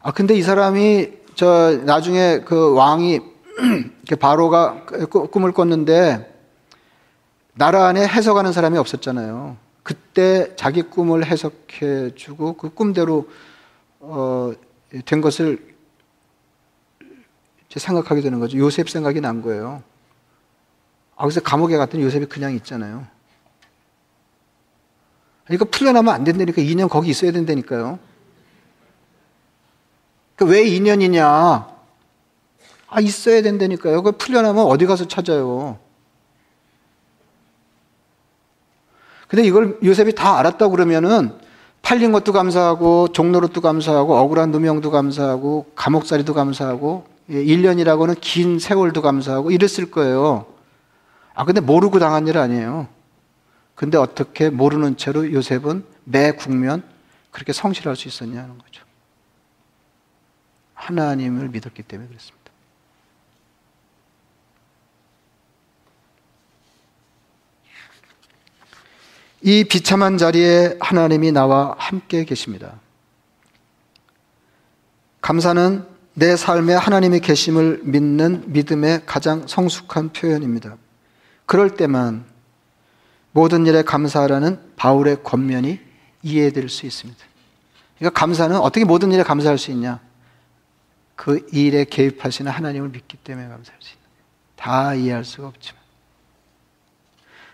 아 0.02 0.12
근데 0.12 0.36
이 0.36 0.42
사람이 0.42 1.19
저 1.40 1.72
나중에 1.86 2.42
그 2.42 2.74
왕이 2.74 3.22
바로가 4.20 4.84
꿈을 5.32 5.54
꿨는데 5.54 6.38
나라 7.54 7.88
안에 7.88 8.06
해석하는 8.06 8.52
사람이 8.52 8.78
없었잖아요. 8.78 9.56
그때 9.82 10.54
자기 10.58 10.82
꿈을 10.82 11.26
해석해 11.26 12.14
주고 12.16 12.58
그 12.58 12.74
꿈대로 12.74 13.30
어, 14.02 14.52
된 15.06 15.22
것을 15.22 15.66
생각하게 17.74 18.20
되는 18.20 18.42
거죠. 18.42 18.58
요셉 18.58 18.90
생각이 18.90 19.22
난 19.22 19.42
거예요. 19.42 19.82
아, 21.16 21.24
그래서 21.24 21.40
감옥에 21.40 21.78
갔더니 21.78 22.04
요셉이 22.04 22.26
그냥 22.26 22.54
있잖아요. 22.56 23.08
그러니까 25.46 25.64
풀려나면 25.72 26.14
안 26.14 26.26
된다니까 26.26 26.62
2년 26.62 26.90
거기 26.90 27.12
있어야 27.12 27.32
된다니까요. 27.32 28.09
그러니까 30.40 30.46
왜 30.46 30.64
2년이냐? 30.64 31.68
아, 32.88 33.02
있어야 33.02 33.42
된다니까요. 33.42 34.02
그 34.02 34.14
풀려나면 34.14 34.66
어디 34.66 34.86
가서 34.86 35.06
찾아요? 35.06 35.78
근데 39.28 39.44
이걸 39.44 39.78
요셉이 39.84 40.16
다 40.16 40.40
알았다 40.40 40.70
그러면은 40.70 41.34
팔린 41.82 42.12
것도 42.12 42.32
감사하고 42.32 43.10
종로릇도 43.10 43.62
감사하고 43.62 44.16
억울한 44.18 44.52
누명도 44.52 44.92
감사하고 44.92 45.72
감옥살이도 45.76 46.34
감사하고 46.34 47.06
1년이라고는 47.30 48.16
예, 48.16 48.20
긴 48.20 48.60
세월도 48.60 49.02
감사하고 49.02 49.52
이랬을 49.52 49.92
거예요. 49.92 50.48
아 51.36 51.46
근데 51.46 51.62
모르고 51.62 52.00
당한 52.00 52.28
일 52.28 52.38
아니에요. 52.38 52.88
근데 53.76 53.98
어떻게 53.98 54.50
모르는 54.50 54.98
채로 54.98 55.32
요셉은 55.32 55.84
매 56.06 56.32
국면 56.32 56.84
그렇게 57.30 57.54
성실할 57.54 57.96
수 57.96 58.08
있었냐는 58.08 58.58
거죠. 58.58 58.89
하나님을 60.80 61.50
믿었기 61.50 61.84
때문에 61.84 62.08
그렇습니다. 62.08 62.40
이 69.42 69.64
비참한 69.66 70.18
자리에 70.18 70.78
하나님이 70.80 71.32
나와 71.32 71.76
함께 71.78 72.24
계십니다. 72.26 72.80
감사는 75.22 75.86
내 76.14 76.36
삶에 76.36 76.74
하나님이 76.74 77.20
계심을 77.20 77.82
믿는 77.84 78.52
믿음의 78.52 79.04
가장 79.06 79.48
성숙한 79.48 80.10
표현입니다. 80.10 80.78
그럴 81.46 81.76
때만 81.76 82.26
모든 83.32 83.66
일에 83.66 83.84
감사하라는 83.84 84.60
바울의 84.76 85.24
권면이 85.24 85.80
이해될 86.24 86.68
수 86.68 86.86
있습니다. 86.86 87.20
그러니까 87.98 88.20
감사는 88.20 88.58
어떻게 88.58 88.86
모든 88.86 89.12
일에 89.12 89.24
감사할 89.24 89.58
수 89.58 89.72
있냐? 89.72 90.00
그 91.20 91.46
일에 91.52 91.84
개입하시는 91.84 92.50
하나님을 92.50 92.92
믿기 92.92 93.18
때문에 93.18 93.50
감사할 93.50 93.78
수 93.82 93.90
있는 93.90 94.08
다 94.56 94.96
이해할 94.96 95.26
수가 95.26 95.50
없지만 95.50 95.78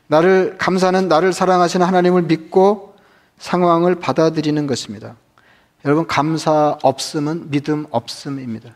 나를 0.05 0.59
감사는 0.59 1.07
나를 1.07 1.33
사랑하시는 1.33 1.83
하나님을 1.83 2.21
믿고 2.21 2.95
상황을 3.39 3.95
받아들이는 3.95 4.67
것입니다. 4.67 5.15
여러분 5.83 6.05
감사 6.05 6.77
없음은 6.83 7.49
믿음 7.49 7.87
없음입니다. 7.89 8.71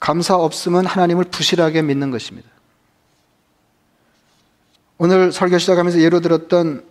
감사 0.00 0.34
없음은 0.34 0.86
하나님을 0.86 1.24
부실하게 1.24 1.82
믿는 1.82 2.10
것입니다. 2.10 2.48
오늘 4.96 5.30
설교 5.30 5.58
시작하면서 5.58 6.00
예로 6.00 6.20
들었던 6.20 6.86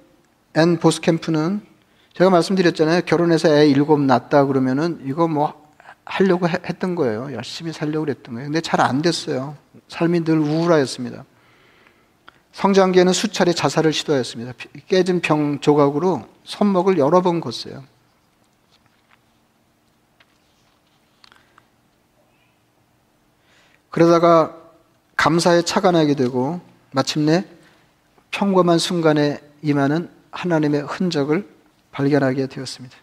앤 0.54 0.78
보스캠프는 0.78 1.66
제가 2.14 2.30
말씀드렸잖아요. 2.30 3.02
결혼해서 3.02 3.50
애 3.56 3.68
일곱 3.68 4.00
낳았다 4.00 4.46
그러면은 4.46 5.02
이거 5.06 5.28
뭐 5.28 5.64
하려고 6.06 6.48
했던 6.48 6.96
거예요. 6.96 7.34
열심히 7.34 7.74
살려고 7.74 8.06
그랬던 8.06 8.36
거예요. 8.36 8.48
근데 8.48 8.62
잘 8.62 8.82
안 8.82 9.02
됐어요. 9.02 9.58
삶이 9.88 10.24
늘 10.24 10.38
우울하였습니다. 10.38 11.26
성장기에는 12.52 13.14
수차례 13.14 13.52
자살을 13.54 13.94
시도했습니다. 13.94 14.54
깨진 14.88 15.22
병 15.22 15.60
조각으로 15.60 16.28
손목을 16.44 17.00
여러 17.00 17.22
번 17.22 17.42
걷어요. 17.42 17.84
그러다가 23.90 24.56
감사에 25.16 25.64
나게 25.92 26.14
되고 26.14 26.62
마침내 26.92 27.46
평범한 28.30 28.78
순간에 28.78 29.40
임하는 29.64 30.10
하나님의 30.32 30.82
흔적을 30.82 31.53
발견하게 31.94 32.48
되었습니다. 32.48 32.98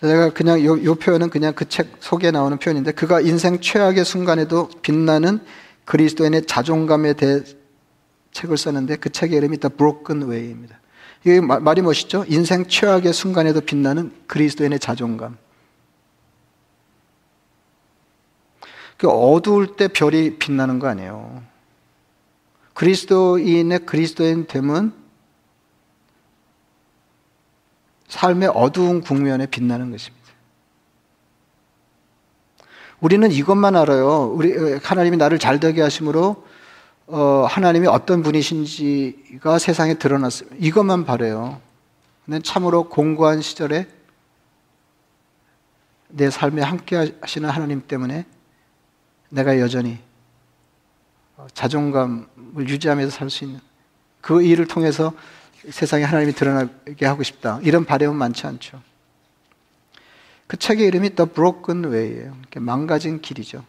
제가 0.00 0.30
그냥 0.32 0.64
요, 0.64 0.82
요 0.84 0.94
표현은 0.94 1.30
그냥 1.30 1.54
그 1.54 1.64
책 1.64 1.96
속에 2.00 2.30
나오는 2.30 2.56
표현인데 2.58 2.92
그가 2.92 3.20
인생 3.20 3.60
최악의 3.60 4.04
순간에도 4.04 4.68
빛나는 4.82 5.40
그리스도인의 5.84 6.46
자존감에 6.46 7.14
대해 7.14 7.40
책을 8.32 8.56
썼는데 8.56 8.96
그 8.96 9.10
책의 9.10 9.38
이름이 9.38 9.58
The 9.58 9.76
Broken 9.76 10.30
Way입니다. 10.30 10.80
이게 11.24 11.40
말이 11.40 11.82
멋있죠? 11.82 12.24
인생 12.28 12.66
최악의 12.66 13.12
순간에도 13.12 13.60
빛나는 13.60 14.12
그리스도인의 14.26 14.78
자존감. 14.80 15.36
그 18.98 19.08
어두울 19.08 19.76
때 19.76 19.88
별이 19.88 20.38
빛나는 20.38 20.78
거 20.78 20.88
아니에요. 20.88 21.42
그리스도인의 22.74 23.80
그리스도인 23.80 24.46
됨은 24.46 25.01
삶의 28.12 28.52
어두운 28.54 29.00
국면에 29.00 29.46
빛나는 29.46 29.90
것입니다. 29.90 30.26
우리는 33.00 33.32
이것만 33.32 33.74
알아요. 33.74 34.30
우리 34.34 34.76
하나님이 34.76 35.16
나를 35.16 35.38
잘 35.38 35.58
되게 35.58 35.80
하심으로 35.80 36.46
어, 37.06 37.46
하나님이 37.48 37.86
어떤 37.86 38.22
분이신지가 38.22 39.58
세상에 39.58 39.94
드러났습니다. 39.94 40.58
이것만 40.60 41.06
바래요. 41.06 41.58
근데 42.26 42.40
참으로 42.40 42.90
공고한 42.90 43.40
시절에 43.40 43.88
내 46.08 46.28
삶에 46.28 46.60
함께 46.60 47.14
하시는 47.18 47.48
하나님 47.48 47.80
때문에 47.88 48.26
내가 49.30 49.58
여전히 49.58 49.98
자존감을 51.54 52.26
유지하면서 52.68 53.16
살 53.16 53.30
수 53.30 53.44
있는 53.44 53.58
그 54.20 54.42
일을 54.42 54.66
통해서 54.66 55.14
세상에 55.70 56.04
하나님이 56.04 56.32
드러나게 56.32 57.06
하고 57.06 57.22
싶다. 57.22 57.60
이런 57.62 57.84
바램은 57.84 58.16
많지 58.16 58.46
않죠. 58.46 58.82
그 60.46 60.56
책의 60.56 60.86
이름이 60.88 61.10
The 61.10 61.30
Broken 61.30 61.84
Way예요. 61.92 62.36
망가진 62.56 63.20
길이죠. 63.20 63.64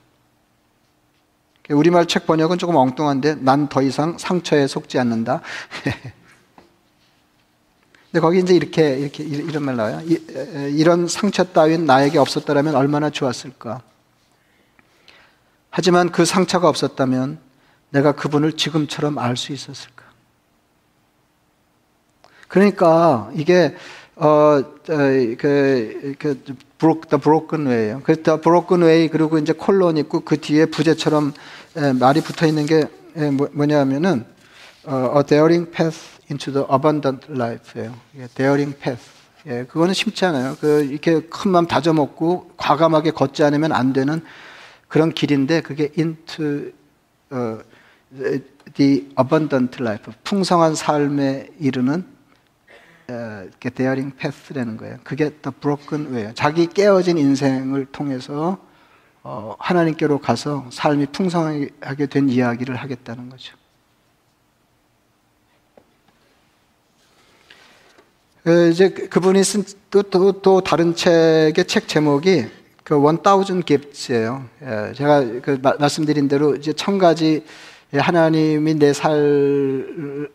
우리말 1.70 2.08
책 2.08 2.26
번역은 2.26 2.58
조금 2.58 2.76
엉뚱한데 2.76 3.36
난 3.36 3.70
더 3.70 3.82
이상 3.82 4.18
상처에 4.18 4.68
속지 4.68 5.00
않는다. 5.00 5.42
근데 8.12 8.20
거기 8.20 8.40
이제 8.40 8.54
이렇게 8.54 8.98
이렇게 8.98 9.24
이런 9.24 9.64
말 9.64 9.76
나와요. 9.78 10.02
이런 10.72 11.08
상처 11.08 11.44
따윈 11.46 11.86
나에게 11.86 12.18
없었더라면 12.18 12.76
얼마나 12.76 13.10
좋았을까. 13.10 13.82
하지만 15.70 16.12
그 16.12 16.26
상처가 16.26 16.68
없었다면 16.70 17.40
내가 17.92 18.12
그분을 18.12 18.54
지금처럼 18.54 19.18
알 19.18 19.38
수 19.38 19.54
있었을까? 19.54 19.93
그러니까 22.54 23.32
이게 23.34 23.76
어그 24.14 25.38
그 25.40 26.44
broke 26.78 27.10
the 27.10 27.20
broken 27.20 27.66
way예요. 27.66 28.02
그 28.04 28.22
the 28.22 28.40
broken 28.40 28.84
way 28.84 29.10
그리고 29.10 29.40
이제 29.40 29.54
콜론 29.54 29.98
있고 29.98 30.20
그 30.20 30.40
뒤에 30.40 30.68
부제처럼 30.68 31.34
에, 31.78 31.94
말이 31.94 32.22
붙어 32.22 32.46
있는 32.46 32.68
게 32.68 32.88
에, 33.16 33.32
뭐, 33.32 33.50
뭐냐면은 33.54 34.26
어, 34.86 35.16
a 35.18 35.24
daring 35.24 35.72
path 35.72 35.98
into 36.30 36.54
the 36.54 36.64
abundant 36.72 37.26
life예요. 37.28 37.96
예, 38.20 38.28
daring. 38.36 38.78
예, 39.48 39.64
그거는 39.64 39.96
쉽지 39.96 40.24
않아요. 40.26 40.56
그 40.62 40.84
이렇게 40.84 41.22
큰 41.22 41.50
마음 41.50 41.66
다져먹고 41.66 42.52
과감하게 42.56 43.12
걷지 43.12 43.44
않으면 43.44 43.72
안 43.72 43.94
되는 43.94 44.22
그런 44.88 45.12
길인데 45.12 45.62
그게 45.62 45.90
into 45.98 46.72
어, 47.32 47.58
the 48.76 49.10
abundant 49.20 49.82
life, 49.82 50.14
풍성한 50.24 50.76
삶에 50.76 51.48
이르는 51.60 52.13
어, 53.10 53.48
daring 53.76 54.16
path라는 54.18 54.78
거예요. 54.78 54.98
그게 55.04 55.30
the 55.30 55.54
broken 55.60 56.08
way예요. 56.08 56.34
자기 56.34 56.68
깨어진 56.68 57.18
인생을 57.18 57.86
통해서 57.88 58.58
어, 59.24 59.56
하나님께로 59.60 60.20
가서 60.20 60.66
삶이 60.72 61.08
풍성하게 61.08 62.06
된 62.08 62.30
이야기를 62.30 62.76
하겠다는 62.76 63.30
거죠. 63.30 63.56
그 68.44 68.70
이제 68.70 68.90
그분이 68.90 69.42
쓴또또또 69.42 70.60
다른 70.62 70.94
책의 70.94 71.66
책 71.66 71.88
제목이 71.88 72.48
그 72.84 73.00
원다우즌 73.00 73.64
깁스예요. 73.64 74.44
예, 74.62 74.92
제가 74.94 75.22
그 75.42 75.62
말씀드린 75.80 76.28
대로 76.28 76.54
이제 76.56 76.74
천 76.74 76.98
가지 76.98 77.46
하나님이 77.94 78.74
내 78.76 78.92
삶에 78.92 80.28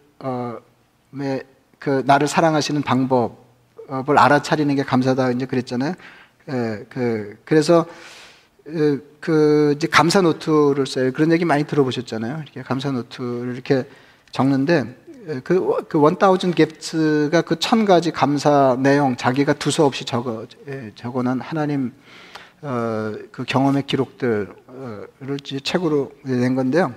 그 1.79 2.03
나를 2.07 2.27
사랑하시는 2.29 2.83
방법을 2.83 4.19
알아차리는 4.19 4.75
게 4.75 4.83
감사다 4.83 5.31
이제 5.31 5.47
그랬잖아요. 5.47 5.95
예, 6.51 6.85
그 6.88 7.37
그래서 7.45 7.87
그 9.21 9.73
이제 9.77 9.87
감사 9.87 10.21
노트를 10.21 10.87
써요. 10.87 11.12
그런 11.12 11.33
얘기 11.33 11.45
많이 11.45 11.64
들어보셨잖아요. 11.64 12.43
이렇게 12.43 12.62
감사 12.62 12.91
노트를 12.91 13.55
이렇게 13.55 13.85
적는데 14.31 14.95
그, 15.45 15.85
그 15.88 15.99
원다우즌 16.01 16.53
깁스가 16.53 17.43
그 17.43 17.57
천 17.57 17.85
가지 17.85 18.11
감사 18.11 18.77
내용 18.81 19.17
자기가 19.17 19.55
두서없이 19.55 20.05
적어 20.05 20.47
적어놓은 20.95 21.41
하나님 21.41 21.93
어, 22.62 23.12
그 23.31 23.45
경험의 23.45 23.85
기록들을 23.87 24.49
책으로 25.62 26.12
낸 26.25 26.55
건데요. 26.55 26.95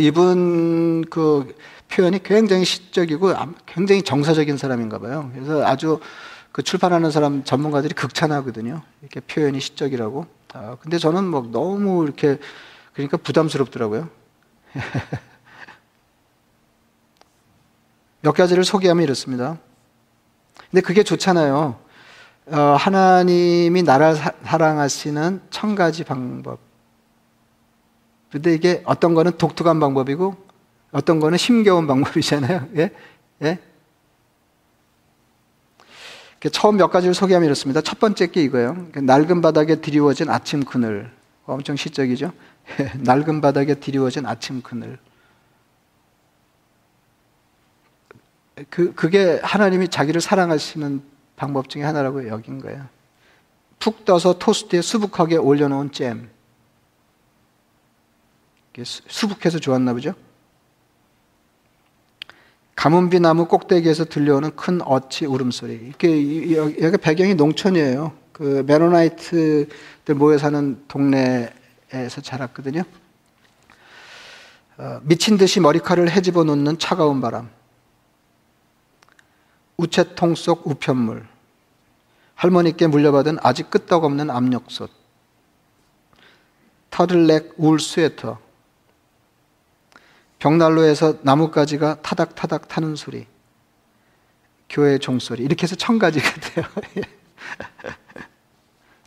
이분 0.00 1.04
그 1.08 1.54
표현이 1.88 2.22
굉장히 2.22 2.64
시적이고 2.64 3.34
굉장히 3.66 4.02
정서적인 4.02 4.56
사람인가 4.56 4.98
봐요. 4.98 5.30
그래서 5.34 5.66
아주 5.66 6.00
그 6.52 6.62
출판하는 6.62 7.10
사람 7.10 7.44
전문가들이 7.44 7.94
극찬하거든요. 7.94 8.82
이렇게 9.00 9.20
표현이 9.20 9.60
시적이라고. 9.60 10.26
아, 10.54 10.76
근데 10.80 10.98
저는 10.98 11.24
뭐 11.24 11.48
너무 11.50 12.04
이렇게 12.04 12.38
그러니까 12.94 13.16
부담스럽더라고요. 13.16 14.08
몇 18.22 18.32
가지를 18.32 18.64
소개하면 18.64 19.04
이렇습니다. 19.04 19.58
근데 20.70 20.80
그게 20.80 21.02
좋잖아요. 21.02 21.78
어, 22.46 22.56
하나님이 22.56 23.82
나를 23.82 24.16
사, 24.16 24.32
사랑하시는 24.42 25.42
천 25.50 25.74
가지 25.74 26.02
방법. 26.04 26.58
근데 28.30 28.52
이게 28.54 28.82
어떤 28.84 29.14
거는 29.14 29.38
독특한 29.38 29.80
방법이고 29.80 30.47
어떤 30.92 31.20
거는 31.20 31.38
힘겨운 31.38 31.86
방법이잖아요. 31.86 32.68
예? 32.76 32.90
예? 33.42 33.58
처음 36.52 36.76
몇 36.76 36.88
가지를 36.88 37.14
소개하면 37.14 37.46
이렇습니다. 37.46 37.80
첫 37.80 37.98
번째 37.98 38.28
게 38.28 38.42
이거예요. 38.42 38.88
낡은 38.94 39.40
바닥에 39.40 39.76
드리워진 39.76 40.30
아침 40.30 40.64
그늘. 40.64 41.10
엄청 41.46 41.76
시적이죠? 41.76 42.32
낡은 43.00 43.40
바닥에 43.40 43.74
드리워진 43.74 44.24
아침 44.24 44.62
그늘. 44.62 44.98
그, 48.70 48.94
그게 48.94 49.40
하나님이 49.42 49.88
자기를 49.88 50.20
사랑하시는 50.20 51.02
방법 51.36 51.68
중에 51.68 51.82
하나라고 51.82 52.28
여긴 52.28 52.60
거예요. 52.60 52.86
푹 53.78 54.04
떠서 54.04 54.38
토스트에 54.38 54.82
수북하게 54.82 55.36
올려놓은 55.36 55.92
잼. 55.92 56.30
수북해서 58.84 59.58
좋았나 59.58 59.92
보죠? 59.92 60.14
가문비 62.78 63.18
나무 63.18 63.46
꼭대기에서 63.46 64.04
들려오는 64.04 64.54
큰 64.54 64.80
어치 64.82 65.26
울음소리. 65.26 65.74
이렇게 65.74 66.80
여기 66.80 66.96
배경이 66.96 67.34
농촌이에요. 67.34 68.12
그 68.30 68.62
메로나이트들 68.68 70.14
모여 70.14 70.38
사는 70.38 70.80
동네에서 70.86 72.20
자랐거든요. 72.22 72.84
어, 74.76 75.00
미친 75.02 75.36
듯이 75.38 75.58
머리카락을 75.58 76.08
헤집어 76.08 76.44
놓는 76.44 76.78
차가운 76.78 77.20
바람. 77.20 77.50
우체통 79.76 80.36
속 80.36 80.64
우편물, 80.64 81.26
할머니께 82.36 82.86
물려받은 82.86 83.38
아직 83.42 83.70
끄떡없는 83.70 84.30
압력솥, 84.30 84.88
터들넥 86.90 87.54
울 87.56 87.80
스웨터, 87.80 88.38
벽난로에서 90.38 91.18
나뭇가지가 91.22 92.02
타닥타닥 92.02 92.68
타는 92.68 92.96
소리, 92.96 93.26
교회 94.68 94.98
종소리, 94.98 95.42
이렇게 95.42 95.64
해서 95.64 95.74
천 95.76 95.98
가지가 95.98 96.28
돼요. 96.40 96.64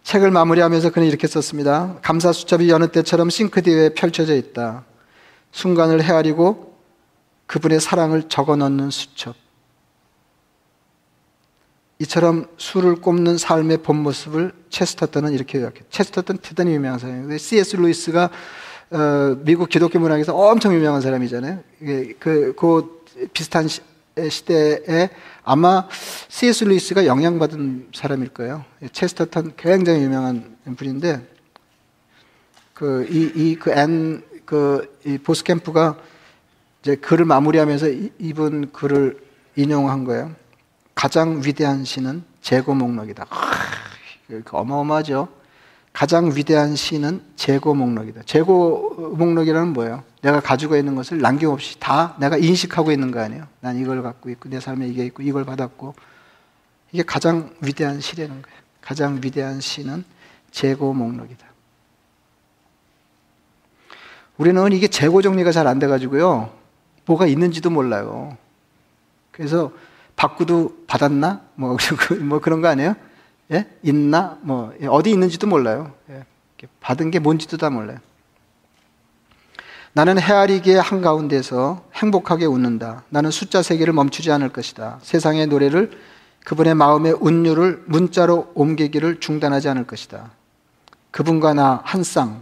책을 0.04 0.32
마무리하면서 0.32 0.92
그는 0.92 1.08
이렇게 1.08 1.28
썼습니다. 1.28 1.98
감사 2.02 2.34
수첩이 2.34 2.70
여느 2.70 2.88
때처럼 2.92 3.30
싱크대에 3.30 3.90
펼쳐져 3.90 4.36
있다. 4.36 4.84
순간을 5.52 6.04
헤아리고 6.04 6.76
그분의 7.46 7.80
사랑을 7.80 8.28
적어 8.28 8.56
넣는 8.56 8.90
수첩. 8.90 9.36
이처럼 12.00 12.48
수를 12.58 12.96
꼽는 12.96 13.38
삶의 13.38 13.84
본 13.84 13.98
모습을 13.98 14.54
체스터턴은 14.70 15.34
이렇게 15.34 15.60
요약해. 15.60 15.82
체스터턴 15.92 16.40
대단히 16.40 16.74
유명한 16.74 16.98
사람이에요. 16.98 17.38
C.S. 17.38 17.76
루이스가 17.76 18.32
어, 18.92 19.38
미국 19.44 19.70
기독교 19.70 20.00
문학에서 20.00 20.36
엄청 20.36 20.74
유명한 20.74 21.02
사람이잖아요. 21.02 21.60
그, 22.20 22.54
그 22.58 23.04
비슷한 23.34 23.68
시, 23.68 23.82
시대에 24.30 25.10
아마 25.44 25.88
C.S. 26.28 26.66
루이스가 26.66 27.06
영향받은 27.06 27.90
사람일 27.94 28.30
거예요. 28.30 28.66
체스터턴 28.92 29.54
굉장히 29.56 30.02
유명한 30.04 30.58
분인데 30.76 31.26
그 32.74 33.06
이 33.10 33.32
이그앤 33.52 34.24
그이 34.46 35.18
보스캠프가 35.24 35.98
이제 36.82 36.96
글을 36.96 37.26
마무리하면서 37.26 37.88
이분 38.20 38.72
글을 38.74 39.18
인용한 39.56 40.04
거예요. 40.04 40.36
가장 40.94 41.42
위대한 41.46 41.86
시는 41.86 42.24
재고 42.42 42.74
목록이다. 42.74 43.26
그 44.28 44.44
어마어마하죠. 44.52 45.30
가장 46.02 46.36
위대한 46.36 46.76
시는 46.76 47.22
재고 47.36 47.76
목록이다. 47.76 48.24
재고 48.26 49.14
목록이라는 49.16 49.72
뭐예요? 49.74 50.04
내가 50.24 50.40
가지고 50.40 50.76
있는 50.76 50.96
것을 50.96 51.20
남김없이 51.20 51.80
다 51.80 52.16
내가 52.20 52.38
인식하고 52.38 52.92
있는 52.92 53.12
거 53.12 53.20
아니에요? 53.20 53.46
난 53.60 53.78
이걸 53.78 54.02
갖고 54.02 54.32
있고 54.32 54.50
내 54.50 54.60
삶에 54.60 54.88
이게 54.88 55.06
있고 55.06 55.22
이걸 55.22 55.46
받았고 55.46 55.94
이게 56.92 57.04
가장 57.04 57.52
위대한 57.62 58.02
시라는 58.02 58.42
거예요. 58.42 58.58
가장 58.82 59.20
위대한 59.24 59.62
시는 59.62 60.04
재고 60.50 60.92
목록이다. 60.92 61.46
우리는 64.40 64.72
이게 64.72 64.88
재고 64.88 65.22
정리가 65.22 65.52
잘 65.52 65.68
안 65.68 65.78
돼가지고요. 65.78 66.52
뭐가 67.06 67.28
있는지도 67.28 67.70
몰라요. 67.70 68.36
그래서 69.32 69.72
받고도 70.16 70.86
받았나? 70.88 71.42
뭐, 71.54 71.78
뭐 72.22 72.40
그런 72.40 72.62
거 72.62 72.70
아니에요? 72.70 72.96
예? 73.52 73.68
있나? 73.84 74.38
뭐, 74.42 74.74
어디 74.90 75.12
있는지도 75.12 75.48
몰라요. 75.48 75.94
예. 76.10 76.24
받은 76.80 77.12
게 77.12 77.20
뭔지도 77.20 77.58
다 77.58 77.70
몰라요. 77.70 77.98
나는 79.94 80.20
헤아리기의 80.20 80.80
한가운데서 80.80 81.84
행복하게 81.96 82.46
웃는다. 82.46 83.04
나는 83.10 83.30
숫자 83.32 83.62
세계를 83.62 83.94
멈추지 83.94 84.32
않을 84.32 84.50
것이다. 84.50 85.00
세상의 85.02 85.48
노래를 85.48 85.92
그분의 86.46 86.76
마음의 86.76 87.18
운율을 87.20 87.84
문자로 87.88 88.52
옮기기를 88.56 89.20
중단하지 89.20 89.70
않을 89.70 89.86
것이다. 89.88 90.32
그분과 91.12 91.54
나 91.56 91.82
한 91.84 92.04
쌍. 92.04 92.42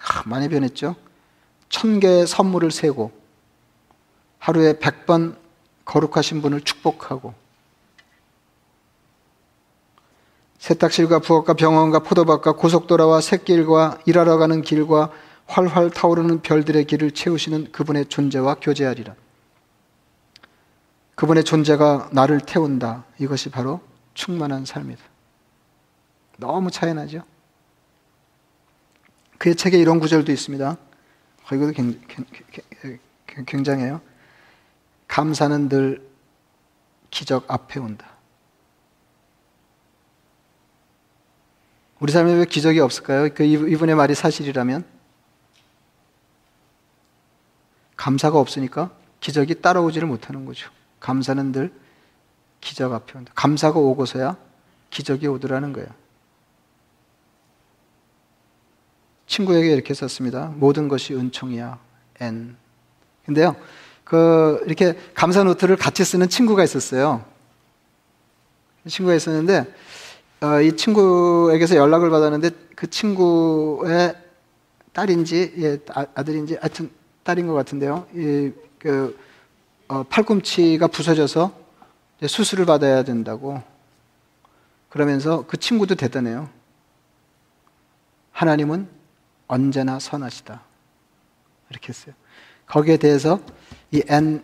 아, 0.00 0.22
많이 0.26 0.48
변했죠? 0.48 0.96
천 1.68 2.00
개의 2.00 2.26
선물을 2.26 2.70
세고 2.70 3.12
하루에 4.38 4.78
백 4.78 5.06
번 5.06 5.36
거룩하신 5.84 6.40
분을 6.42 6.62
축복하고 6.62 7.34
세탁실과 10.64 11.18
부엌과 11.18 11.52
병원과 11.52 11.98
포도밭과 11.98 12.52
고속도로와 12.52 13.20
샛길과 13.20 13.98
일하러 14.06 14.38
가는 14.38 14.62
길과 14.62 15.12
활활 15.44 15.90
타오르는 15.90 16.40
별들의 16.40 16.86
길을 16.86 17.10
채우시는 17.10 17.70
그분의 17.70 18.06
존재와 18.06 18.56
교제하리라. 18.62 19.14
그분의 21.16 21.44
존재가 21.44 22.08
나를 22.12 22.40
태운다. 22.40 23.04
이것이 23.18 23.50
바로 23.50 23.82
충만한 24.14 24.64
삶이다. 24.64 25.02
너무 26.38 26.70
차이나죠? 26.70 27.24
그의 29.36 29.56
책에 29.56 29.78
이런 29.78 30.00
구절도 30.00 30.32
있습니다. 30.32 30.78
이것도 31.52 31.72
굉장해요. 33.44 34.00
감사는 35.08 35.68
늘 35.68 36.08
기적 37.10 37.44
앞에 37.48 37.80
온다. 37.80 38.13
우리 42.04 42.12
삶에 42.12 42.34
왜 42.34 42.44
기적이 42.44 42.80
없을까요? 42.80 43.30
그 43.32 43.44
이분의 43.44 43.94
말이 43.94 44.14
사실이라면 44.14 44.84
감사가 47.96 48.38
없으니까 48.38 48.90
기적이 49.20 49.62
따라오지를 49.62 50.06
못하는 50.06 50.44
거죠. 50.44 50.70
감사는 51.00 51.52
늘 51.52 51.72
기적 52.60 52.92
앞에 52.92 53.16
온다. 53.16 53.32
감사가 53.34 53.78
오고서야 53.78 54.36
기적이 54.90 55.28
오더라는 55.28 55.72
거예요. 55.72 55.88
친구에게 59.26 59.72
이렇게 59.72 59.94
썼습니다. 59.94 60.52
모든 60.56 60.88
것이 60.88 61.14
은총이야. 61.14 61.78
N. 62.20 62.54
근데요, 63.24 63.56
그, 64.04 64.62
이렇게 64.66 64.92
감사 65.14 65.42
노트를 65.42 65.76
같이 65.76 66.04
쓰는 66.04 66.28
친구가 66.28 66.64
있었어요. 66.64 67.24
친구가 68.86 69.14
있었는데, 69.14 69.72
어, 70.40 70.60
이 70.60 70.76
친구에게서 70.76 71.76
연락을 71.76 72.10
받았는데, 72.10 72.50
그 72.76 72.88
친구의 72.90 74.14
딸인지, 74.92 75.54
예, 75.58 75.78
아, 75.92 76.22
들인지 76.22 76.56
하여튼 76.60 76.90
딸인 77.22 77.46
것 77.46 77.54
같은데요. 77.54 78.06
이, 78.14 78.52
그, 78.78 79.18
어, 79.88 80.02
팔꿈치가 80.04 80.86
부서져서 80.86 81.52
수술을 82.26 82.66
받아야 82.66 83.02
된다고. 83.02 83.62
그러면서 84.88 85.44
그 85.46 85.56
친구도 85.56 85.94
대단해요. 85.94 86.48
하나님은 88.32 88.88
언제나 89.46 89.98
선하시다. 89.98 90.62
이렇게 91.70 91.88
했어요. 91.88 92.14
거기에 92.66 92.96
대해서 92.96 93.40
이 93.90 94.02
앤 94.08 94.42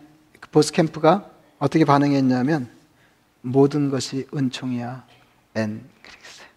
보스캠프가 0.51 1.29
어떻게 1.59 1.85
반응했냐면 1.85 2.69
모든 3.41 3.89
것이 3.89 4.27
은총이야. 4.33 5.05
앤 5.55 5.87
그랬어요. 6.01 6.47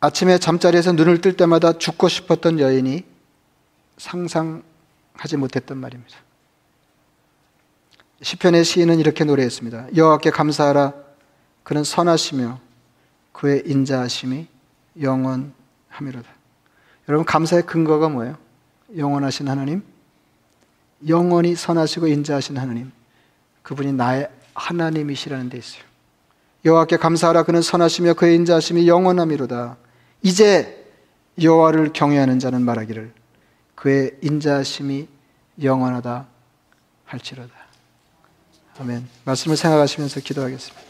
아침에 0.00 0.38
잠자리에서 0.38 0.92
눈을 0.92 1.20
뜰 1.20 1.36
때마다 1.36 1.78
죽고 1.78 2.08
싶었던 2.08 2.58
여인이 2.58 3.04
상상하지 3.98 5.36
못했던 5.36 5.78
말입니다. 5.78 6.16
시편의 8.22 8.64
시인은 8.64 8.98
이렇게 8.98 9.24
노래했습니다. 9.24 9.96
여호와께 9.96 10.30
감사하라. 10.30 10.94
그는 11.62 11.84
선하시며 11.84 12.60
그의 13.32 13.62
인자하심이 13.66 14.46
영원함이로다. 15.00 16.30
여러분 17.08 17.24
감사의 17.24 17.64
근거가 17.64 18.08
뭐예요? 18.08 18.36
영원하신 18.96 19.48
하나님, 19.48 19.82
영원히 21.08 21.54
선하시고 21.54 22.08
인자하신 22.08 22.58
하나님, 22.58 22.92
그분이 23.62 23.92
나의 23.92 24.30
하나님이시라는 24.60 25.48
데 25.48 25.58
있어요. 25.58 25.82
여호와께 26.64 26.98
감사하라 26.98 27.44
그는 27.44 27.62
선하시며 27.62 28.14
그의 28.14 28.36
인자하심이 28.36 28.86
영원함이로다. 28.86 29.76
이제 30.22 30.86
여호와를 31.40 31.92
경외하는 31.92 32.38
자는 32.38 32.62
말하기를 32.62 33.12
그의 33.74 34.12
인자하심이 34.20 35.08
영원하다 35.62 36.26
할지로다. 37.06 37.54
아멘. 38.78 39.08
말씀을 39.24 39.56
생각하시면서 39.56 40.20
기도하겠습니다. 40.20 40.89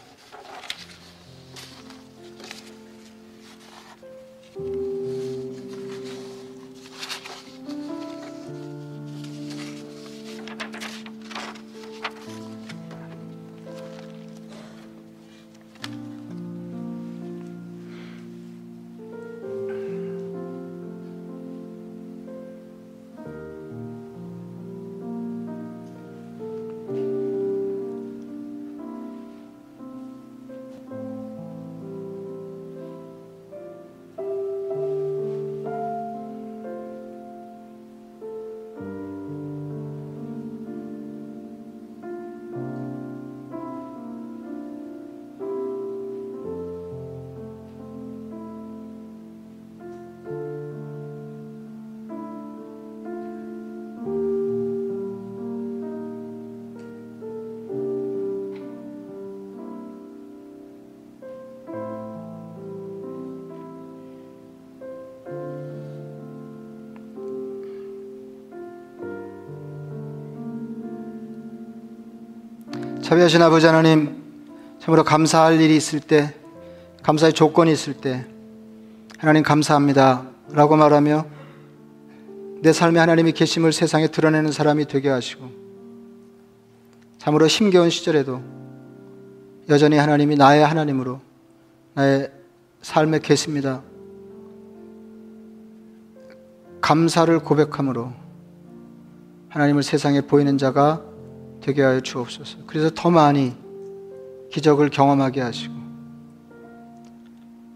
자비하신 73.11 73.43
아버지 73.43 73.67
하나님, 73.67 74.23
참으로 74.79 75.03
감사할 75.03 75.61
일이 75.61 75.75
있을 75.75 75.99
때, 75.99 76.33
감사의 77.03 77.33
조건이 77.33 77.73
있을 77.73 77.95
때, 77.95 78.25
하나님 79.19 79.43
감사합니다. 79.43 80.29
라고 80.53 80.77
말하며 80.77 81.27
내 82.63 82.73
삶에 82.73 83.01
하나님이 83.01 83.33
계심을 83.33 83.73
세상에 83.73 84.07
드러내는 84.07 84.53
사람이 84.53 84.87
되게 84.87 85.09
하시고 85.09 85.45
참으로 87.19 87.49
힘겨운 87.49 87.91
시절에도 87.91 88.43
여전히 89.69 89.97
하나님이 89.97 90.37
나의 90.37 90.65
하나님으로 90.65 91.21
나의 91.95 92.31
삶에 92.81 93.19
계십니다. 93.19 93.83
감사를 96.81 97.37
고백함으로 97.41 98.13
하나님을 99.49 99.83
세상에 99.83 100.21
보이는 100.21 100.57
자가 100.59 101.10
되게 101.61 101.83
하여 101.83 102.01
주옵소서. 102.01 102.59
그래서 102.67 102.91
더 102.95 103.11
많이 103.11 103.55
기적을 104.51 104.91
경험하게 104.91 105.41
하시고 105.41 105.75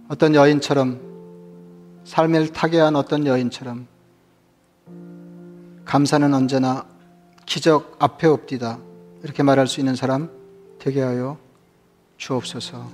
어떤 0.09 0.35
여인처럼 0.35 1.01
삶을 2.05 2.53
타게 2.53 2.79
한 2.79 2.97
어떤 2.97 3.27
여인처럼 3.27 3.87
감사는 5.85 6.33
언제나 6.33 6.87
기적 7.47 7.97
앞에 7.99 8.27
없디다. 8.27 8.79
이렇게 9.23 9.43
말할 9.43 9.67
수 9.67 9.81
있는 9.81 9.95
사람 9.97 10.31
되게 10.79 11.01
하여 11.01 11.39
주옵소서. 12.17 12.87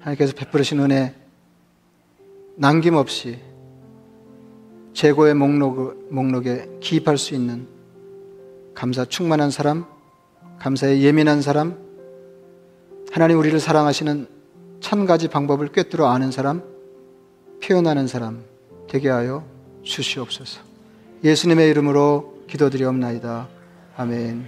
하나님께서 0.00 0.34
베푸르신 0.34 0.80
은혜 0.80 1.14
남김없이 2.56 3.38
재고의 4.92 5.34
목록, 5.34 6.12
목록에 6.12 6.68
기입할 6.80 7.16
수 7.16 7.34
있는 7.34 7.66
감사 8.74 9.04
충만한 9.04 9.50
사람, 9.50 9.86
감사에 10.60 11.00
예민한 11.00 11.40
사람, 11.40 11.78
하나님 13.10 13.38
우리를 13.38 13.58
사랑하시는 13.58 14.26
천 14.80 15.06
가지 15.06 15.26
방법을 15.26 15.68
꿰뚫어 15.72 16.06
아는 16.06 16.30
사람, 16.30 16.62
표현하는 17.64 18.06
사람 18.06 18.44
되게 18.86 19.08
하여 19.08 19.42
주시옵소서. 19.82 20.60
예수님의 21.24 21.70
이름으로 21.70 22.44
기도드리옵나이다. 22.46 23.48
아멘. 23.96 24.38